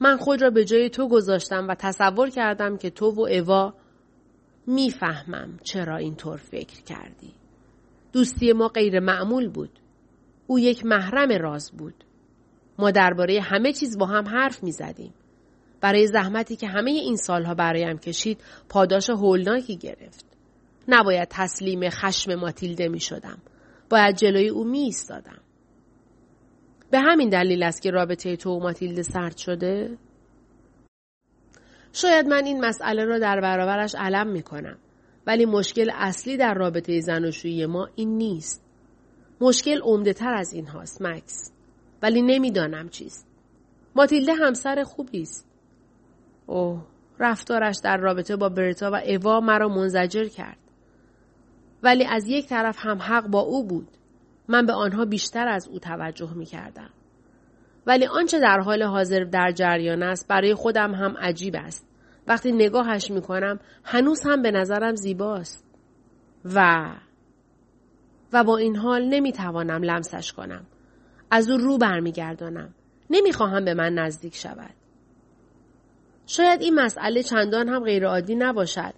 من 0.00 0.16
خود 0.16 0.42
را 0.42 0.50
به 0.50 0.64
جای 0.64 0.90
تو 0.90 1.08
گذاشتم 1.08 1.68
و 1.68 1.74
تصور 1.74 2.28
کردم 2.30 2.76
که 2.76 2.90
تو 2.90 3.10
و 3.10 3.20
اوا 3.20 3.74
می‌فهمم 4.66 5.58
چرا 5.64 5.96
اینطور 5.96 6.36
فکر 6.36 6.82
کردی. 6.82 7.32
دوستی 8.12 8.52
ما 8.52 8.68
غیر 8.68 9.00
معمول 9.00 9.48
بود. 9.48 9.70
او 10.46 10.58
یک 10.58 10.86
محرم 10.86 11.42
راز 11.42 11.70
بود. 11.70 12.04
ما 12.78 12.90
درباره 12.90 13.40
همه 13.40 13.72
چیز 13.72 13.98
با 13.98 14.06
هم 14.06 14.28
حرف 14.28 14.62
می 14.62 14.72
زدیم. 14.72 15.14
برای 15.80 16.06
زحمتی 16.06 16.56
که 16.56 16.68
همه 16.68 16.90
این 16.90 17.16
سالها 17.16 17.54
برایم 17.54 17.98
کشید 17.98 18.40
پاداش 18.68 19.10
هولناکی 19.10 19.76
گرفت. 19.76 20.24
نباید 20.88 21.28
تسلیم 21.30 21.90
خشم 21.90 22.34
ماتیلده 22.34 22.88
می 22.88 23.00
شدم. 23.00 23.38
باید 23.94 24.16
جلوی 24.16 24.48
او 24.48 24.64
می 24.64 24.78
ایستادم. 24.78 25.40
به 26.90 27.00
همین 27.00 27.28
دلیل 27.28 27.62
است 27.62 27.82
که 27.82 27.90
رابطه 27.90 28.36
تو 28.36 28.50
و 28.50 28.60
ماتیلده 28.60 29.02
سرد 29.02 29.36
شده؟ 29.36 29.98
شاید 31.92 32.26
من 32.26 32.44
این 32.44 32.64
مسئله 32.64 33.04
را 33.04 33.18
در 33.18 33.40
برابرش 33.40 33.94
علم 33.94 34.26
می 34.26 34.42
کنم. 34.42 34.78
ولی 35.26 35.46
مشکل 35.46 35.90
اصلی 35.94 36.36
در 36.36 36.54
رابطه 36.54 37.00
زناشویی 37.00 37.66
ما 37.66 37.88
این 37.94 38.16
نیست. 38.16 38.64
مشکل 39.40 39.80
عمده 39.82 40.12
تر 40.12 40.34
از 40.34 40.52
این 40.52 40.66
هاست 40.66 41.02
مکس. 41.02 41.52
ولی 42.02 42.22
نمی‌دانم 42.22 42.88
چیست. 42.88 43.26
ماتیلده 43.94 44.34
همسر 44.34 44.84
خوبی 44.84 45.22
است. 45.22 45.48
اوه 46.46 46.86
رفتارش 47.18 47.76
در 47.84 47.96
رابطه 47.96 48.36
با 48.36 48.48
برتا 48.48 48.90
و 48.90 48.94
اوا 48.94 49.40
مرا 49.40 49.68
منزجر 49.68 50.24
کرد. 50.24 50.63
ولی 51.84 52.04
از 52.04 52.28
یک 52.28 52.46
طرف 52.46 52.76
هم 52.78 52.98
حق 52.98 53.26
با 53.26 53.40
او 53.40 53.66
بود. 53.66 53.88
من 54.48 54.66
به 54.66 54.72
آنها 54.72 55.04
بیشتر 55.04 55.48
از 55.48 55.68
او 55.68 55.78
توجه 55.78 56.34
می 56.34 56.46
کردم. 56.46 56.90
ولی 57.86 58.06
آنچه 58.06 58.40
در 58.40 58.60
حال 58.60 58.82
حاضر 58.82 59.24
در 59.24 59.52
جریان 59.52 60.02
است 60.02 60.28
برای 60.28 60.54
خودم 60.54 60.94
هم 60.94 61.16
عجیب 61.16 61.56
است. 61.56 61.86
وقتی 62.26 62.52
نگاهش 62.52 63.10
می 63.10 63.22
کنم 63.22 63.60
هنوز 63.84 64.20
هم 64.26 64.42
به 64.42 64.50
نظرم 64.50 64.94
زیباست. 64.94 65.64
و 66.44 66.88
و 68.32 68.44
با 68.44 68.56
این 68.56 68.76
حال 68.76 69.04
نمی 69.04 69.32
توانم 69.32 69.82
لمسش 69.82 70.32
کنم. 70.32 70.66
از 71.30 71.50
او 71.50 71.56
رو 71.56 71.78
برمیگردانم. 71.78 72.74
نمی‌خواهم 73.10 73.64
به 73.64 73.74
من 73.74 73.94
نزدیک 73.94 74.34
شود. 74.36 74.74
شاید 76.26 76.62
این 76.62 76.74
مسئله 76.74 77.22
چندان 77.22 77.68
هم 77.68 77.84
غیرعادی 77.84 78.34
نباشد. 78.34 78.94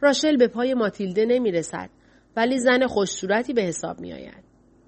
راشل 0.00 0.36
به 0.36 0.48
پای 0.48 0.74
ماتیلده 0.74 1.24
نمی 1.24 1.50
رسد 1.50 1.90
ولی 2.36 2.58
زن 2.58 2.86
خوشصورتی 2.86 3.52
به 3.52 3.62
حساب 3.62 4.00
می 4.00 4.12
آید. 4.12 4.44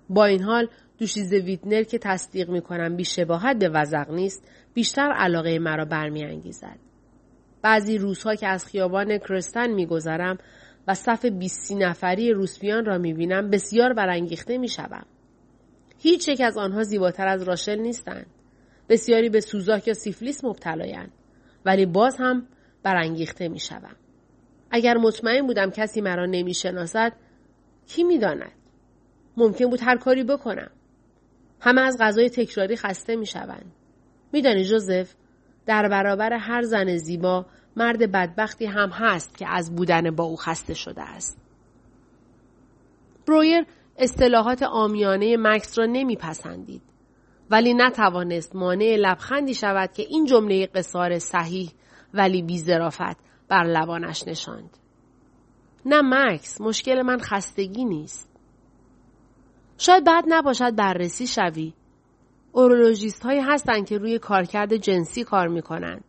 با 0.09 0.25
این 0.25 0.43
حال 0.43 0.69
دوشیز 0.99 1.33
ویتنر 1.33 1.83
که 1.83 1.99
تصدیق 1.99 2.51
می 2.51 2.61
کنم 2.61 2.97
بی 2.97 3.05
شباهت 3.05 3.59
به 3.59 3.69
وزق 3.69 4.11
نیست 4.11 4.49
بیشتر 4.75 5.13
علاقه 5.17 5.59
مرا 5.59 5.85
برمیانگیزد. 5.85 6.79
بعضی 7.63 7.99
روزها 7.99 8.35
که 8.35 8.49
از 8.49 8.67
خیابان 8.67 9.19
کرستن 9.19 9.71
میگذرم 9.71 10.39
و 10.89 10.95
صف 10.95 11.25
بیستی 11.25 11.75
نفری 11.75 12.33
روسپیان 12.33 12.85
را 12.85 12.99
می‌بینم 12.99 13.51
بسیار 13.51 13.93
برانگیخته 13.93 14.59
می‌شوم. 14.59 15.07
هیچ 15.99 16.29
یک 16.29 16.41
از 16.41 16.59
آنها 16.59 16.83
زیباتر 16.83 17.27
از 17.27 17.43
راشل 17.43 17.79
نیستند. 17.79 18.27
بسیاری 18.89 19.29
به 19.29 19.41
سوزاک 19.41 19.89
یا 19.89 19.95
سیفلیس 19.95 20.45
مبتلایند 20.45 21.11
ولی 21.65 21.87
باز 21.87 22.17
هم 22.21 22.47
برانگیخته 22.83 23.49
می‌شوم. 23.49 23.97
اگر 24.73 24.97
مطمئن 24.97 25.47
بودم 25.47 25.71
کسی 25.71 26.01
مرا 26.01 26.27
نمی‌شناسد 26.27 27.13
کی 27.87 28.05
می‌داند؟ 28.05 28.53
ممکن 29.37 29.71
بود 29.71 29.81
هر 29.83 29.97
کاری 29.97 30.25
بکنم. 30.25 30.71
همه 31.61 31.81
از 31.81 31.97
غذای 32.01 32.31
تکراری 32.31 32.77
خسته 32.77 33.17
می‌شوند. 33.17 33.73
میدانی 34.33 34.65
جوزف 34.65 35.15
در 35.67 35.89
برابر 35.89 36.33
هر 36.33 36.63
زن 36.63 36.97
زیبا 36.97 37.47
مرد 37.77 38.13
بدبختی 38.13 38.67
هم 38.67 38.89
هست 38.89 39.39
که 39.39 39.47
از 39.49 39.75
بودن 39.75 40.11
با 40.11 40.25
او 40.25 40.37
خسته 40.37 40.75
شده 40.75 41.03
است. 41.03 41.39
برویر 43.27 43.67
اصطلاحات 43.99 44.63
آمیانه 44.63 45.37
مکس 45.39 45.79
را 45.79 45.87
نمیپسندید 45.87 46.83
ولی 47.51 47.75
نتوانست 47.75 48.57
مانع 48.57 48.97
لبخندی 48.99 49.55
شود 49.55 49.93
که 49.93 50.03
این 50.03 50.25
جمله 50.25 50.67
قصار 50.67 51.19
صحیح 51.19 51.71
ولی 52.15 52.43
بیزرافت 52.43 53.32
بر 53.53 53.65
لبانش 53.65 54.29
نشاند. 54.29 54.77
نه 55.87 56.01
مکس 56.05 56.61
مشکل 56.61 57.03
من 57.03 57.19
خستگی 57.19 57.85
نیست. 57.85 58.31
شاید 59.79 60.05
بعد 60.05 60.25
نباشد 60.29 60.77
بررسی 60.77 61.27
شوی 61.27 61.73
اورولوژیست 62.53 63.23
هایی 63.23 63.41
هستند 63.41 63.89
که 63.89 63.99
روی 63.99 64.19
کارکرد 64.19 64.77
جنسی 64.77 65.25
کار 65.25 65.49
می‌کنند. 65.49 66.05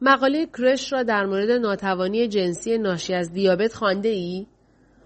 مقاله 0.00 0.46
کرش 0.46 0.92
را 0.92 1.02
در 1.02 1.26
مورد 1.26 1.50
ناتوانی 1.50 2.28
جنسی 2.28 2.78
ناشی 2.78 3.14
از 3.14 3.32
دیابت 3.32 3.74
خانده 3.74 4.08
ای؟ 4.08 4.46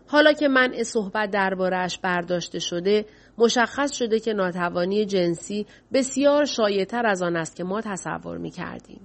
حالا 0.09 0.33
که 0.33 0.49
منع 0.49 0.83
صحبت 0.83 1.31
دربارهش 1.31 1.99
برداشته 1.99 2.59
شده، 2.59 3.07
مشخص 3.39 3.93
شده 3.93 4.21
که 4.21 4.33
ناتوانی 4.33 5.05
جنسی 5.05 5.67
بسیار 5.93 6.45
شایعتر 6.45 7.07
از 7.07 7.23
آن 7.23 7.37
است 7.37 7.57
که 7.57 7.65
ما 7.65 7.81
تصور 7.81 8.39
می 8.39 8.51
کردیم. 8.51 9.01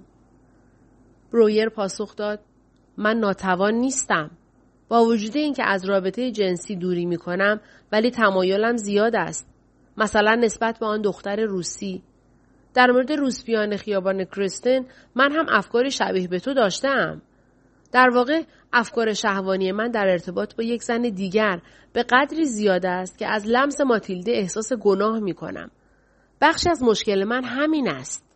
برویر 1.32 1.68
پاسخ 1.68 2.16
داد 2.16 2.40
من 2.96 3.16
ناتوان 3.16 3.74
نیستم. 3.74 4.30
با 4.88 5.04
وجود 5.04 5.36
اینکه 5.36 5.64
از 5.66 5.84
رابطه 5.84 6.30
جنسی 6.30 6.76
دوری 6.76 7.06
می 7.06 7.16
کنم 7.16 7.60
ولی 7.92 8.10
تمایلم 8.10 8.76
زیاد 8.76 9.16
است. 9.16 9.48
مثلا 9.96 10.34
نسبت 10.34 10.78
به 10.78 10.86
آن 10.86 11.02
دختر 11.02 11.40
روسی 11.44 12.02
در 12.74 12.90
مورد 12.90 13.12
روسپیان 13.12 13.76
خیابان 13.76 14.24
کریستن 14.24 14.80
من 15.14 15.32
هم 15.32 15.46
افکاری 15.48 15.90
شبیه 15.90 16.28
به 16.28 16.38
تو 16.38 16.54
داشتم. 16.54 17.22
در 17.92 18.10
واقع 18.14 18.42
افکار 18.72 19.12
شهوانی 19.12 19.72
من 19.72 19.90
در 19.90 20.08
ارتباط 20.08 20.56
با 20.56 20.64
یک 20.64 20.82
زن 20.82 21.02
دیگر 21.02 21.60
به 21.92 22.02
قدری 22.02 22.44
زیاد 22.44 22.86
است 22.86 23.18
که 23.18 23.26
از 23.26 23.46
لمس 23.46 23.80
ماتیلده 23.80 24.32
احساس 24.32 24.72
گناه 24.72 25.18
می 25.18 25.34
کنم. 25.34 25.70
بخشی 26.40 26.70
از 26.70 26.82
مشکل 26.82 27.24
من 27.24 27.44
همین 27.44 27.88
است. 27.88 28.31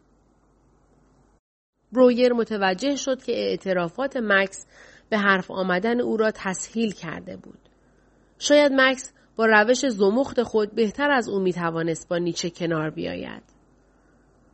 برویر 1.92 2.32
متوجه 2.32 2.96
شد 2.96 3.22
که 3.22 3.32
اعترافات 3.32 4.16
مکس 4.16 4.66
به 5.08 5.18
حرف 5.18 5.50
آمدن 5.50 6.00
او 6.00 6.16
را 6.16 6.30
تسهیل 6.30 6.92
کرده 6.92 7.36
بود. 7.36 7.58
شاید 8.38 8.72
مکس 8.74 9.12
با 9.36 9.46
روش 9.46 9.86
زمخت 9.88 10.42
خود 10.42 10.74
بهتر 10.74 11.10
از 11.10 11.28
او 11.28 11.40
می 11.40 11.52
توانست 11.52 12.08
با 12.08 12.18
نیچه 12.18 12.50
کنار 12.50 12.90
بیاید. 12.90 13.42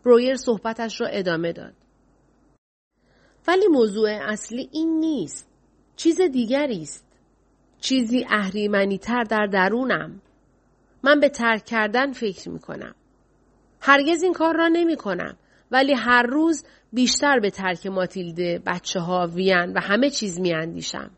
برویر 0.05 0.37
صحبتش 0.37 1.01
را 1.01 1.07
ادامه 1.07 1.53
داد. 1.53 1.75
ولی 3.49 3.67
موضوع 3.67 4.09
اصلی 4.23 4.69
این 4.73 5.01
نیست. 5.01 5.49
چیز 5.97 6.21
دیگری 6.21 6.83
است. 6.83 7.07
چیزی 7.81 8.27
اهریمنی 8.31 8.99
تر 8.99 9.25
در 9.25 9.47
درونم. 9.47 10.23
من 11.03 11.21
به 11.21 11.29
ترک 11.29 11.65
کردن 11.65 12.13
فکر 12.13 12.51
می 12.51 12.59
کنم. 12.59 12.95
هرگز 13.81 14.23
این 14.23 14.33
کار 14.33 14.57
را 14.57 14.69
نمی 14.69 14.97
کنم. 14.97 15.37
ولی 15.73 15.95
هر 15.95 16.23
روز 16.23 16.65
بیشتر 16.93 17.41
به 17.41 17.51
ترک 17.51 17.87
ماتیلده، 17.87 18.63
بچه 18.67 19.01
ها، 19.01 19.27
وین 19.27 19.73
و 19.73 19.81
همه 19.81 20.11
چیز 20.11 20.41
می 20.41 20.55
اندیشم. 20.55 21.11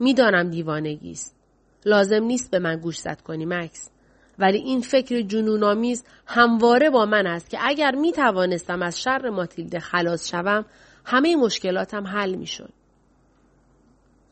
می‌دانم 0.00 0.50
دیوانگی 0.50 1.10
است. 1.10 1.36
لازم 1.84 2.24
نیست 2.24 2.50
به 2.50 2.58
من 2.58 2.76
گوش 2.76 2.98
زد 2.98 3.20
کنی 3.20 3.46
مکس. 3.46 3.90
ولی 4.38 4.58
این 4.58 4.80
فکر 4.80 5.20
جنونآمیز 5.20 6.04
همواره 6.26 6.90
با 6.90 7.06
من 7.06 7.26
است 7.26 7.50
که 7.50 7.58
اگر 7.60 7.94
می 7.94 8.12
توانستم 8.12 8.82
از 8.82 9.02
شر 9.02 9.30
ماتیلده 9.30 9.80
خلاص 9.80 10.30
شوم 10.30 10.64
همه 11.04 11.36
مشکلاتم 11.36 12.06
حل 12.06 12.34
می 12.34 12.46
شد. 12.46 12.72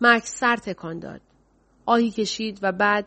مکس 0.01 0.39
سر 0.39 0.57
تکان 0.57 0.99
داد. 0.99 1.21
آهی 1.87 2.11
کشید 2.11 2.59
و 2.63 2.73
بعد 2.73 3.07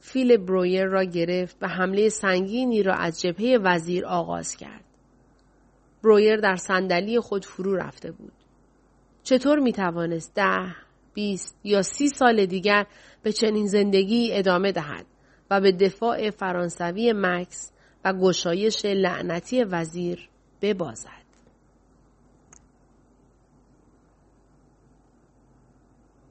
فیل 0.00 0.36
برویر 0.36 0.84
را 0.84 1.04
گرفت 1.04 1.56
و 1.62 1.68
حمله 1.68 2.08
سنگینی 2.08 2.82
را 2.82 2.94
از 2.94 3.20
جبهه 3.20 3.58
وزیر 3.62 4.06
آغاز 4.06 4.56
کرد. 4.56 4.84
برویر 6.02 6.36
در 6.36 6.56
صندلی 6.56 7.20
خود 7.20 7.44
فرو 7.44 7.76
رفته 7.76 8.10
بود. 8.10 8.32
چطور 9.22 9.58
می 9.58 9.72
توانست 9.72 10.34
ده، 10.34 10.74
بیست 11.14 11.58
یا 11.64 11.82
سی 11.82 12.08
سال 12.08 12.46
دیگر 12.46 12.86
به 13.22 13.32
چنین 13.32 13.66
زندگی 13.66 14.30
ادامه 14.32 14.72
دهد 14.72 15.06
و 15.50 15.60
به 15.60 15.72
دفاع 15.72 16.30
فرانسوی 16.30 17.12
مکس 17.16 17.72
و 18.04 18.12
گشایش 18.12 18.84
لعنتی 18.84 19.64
وزیر 19.64 20.28
ببازد. 20.62 21.27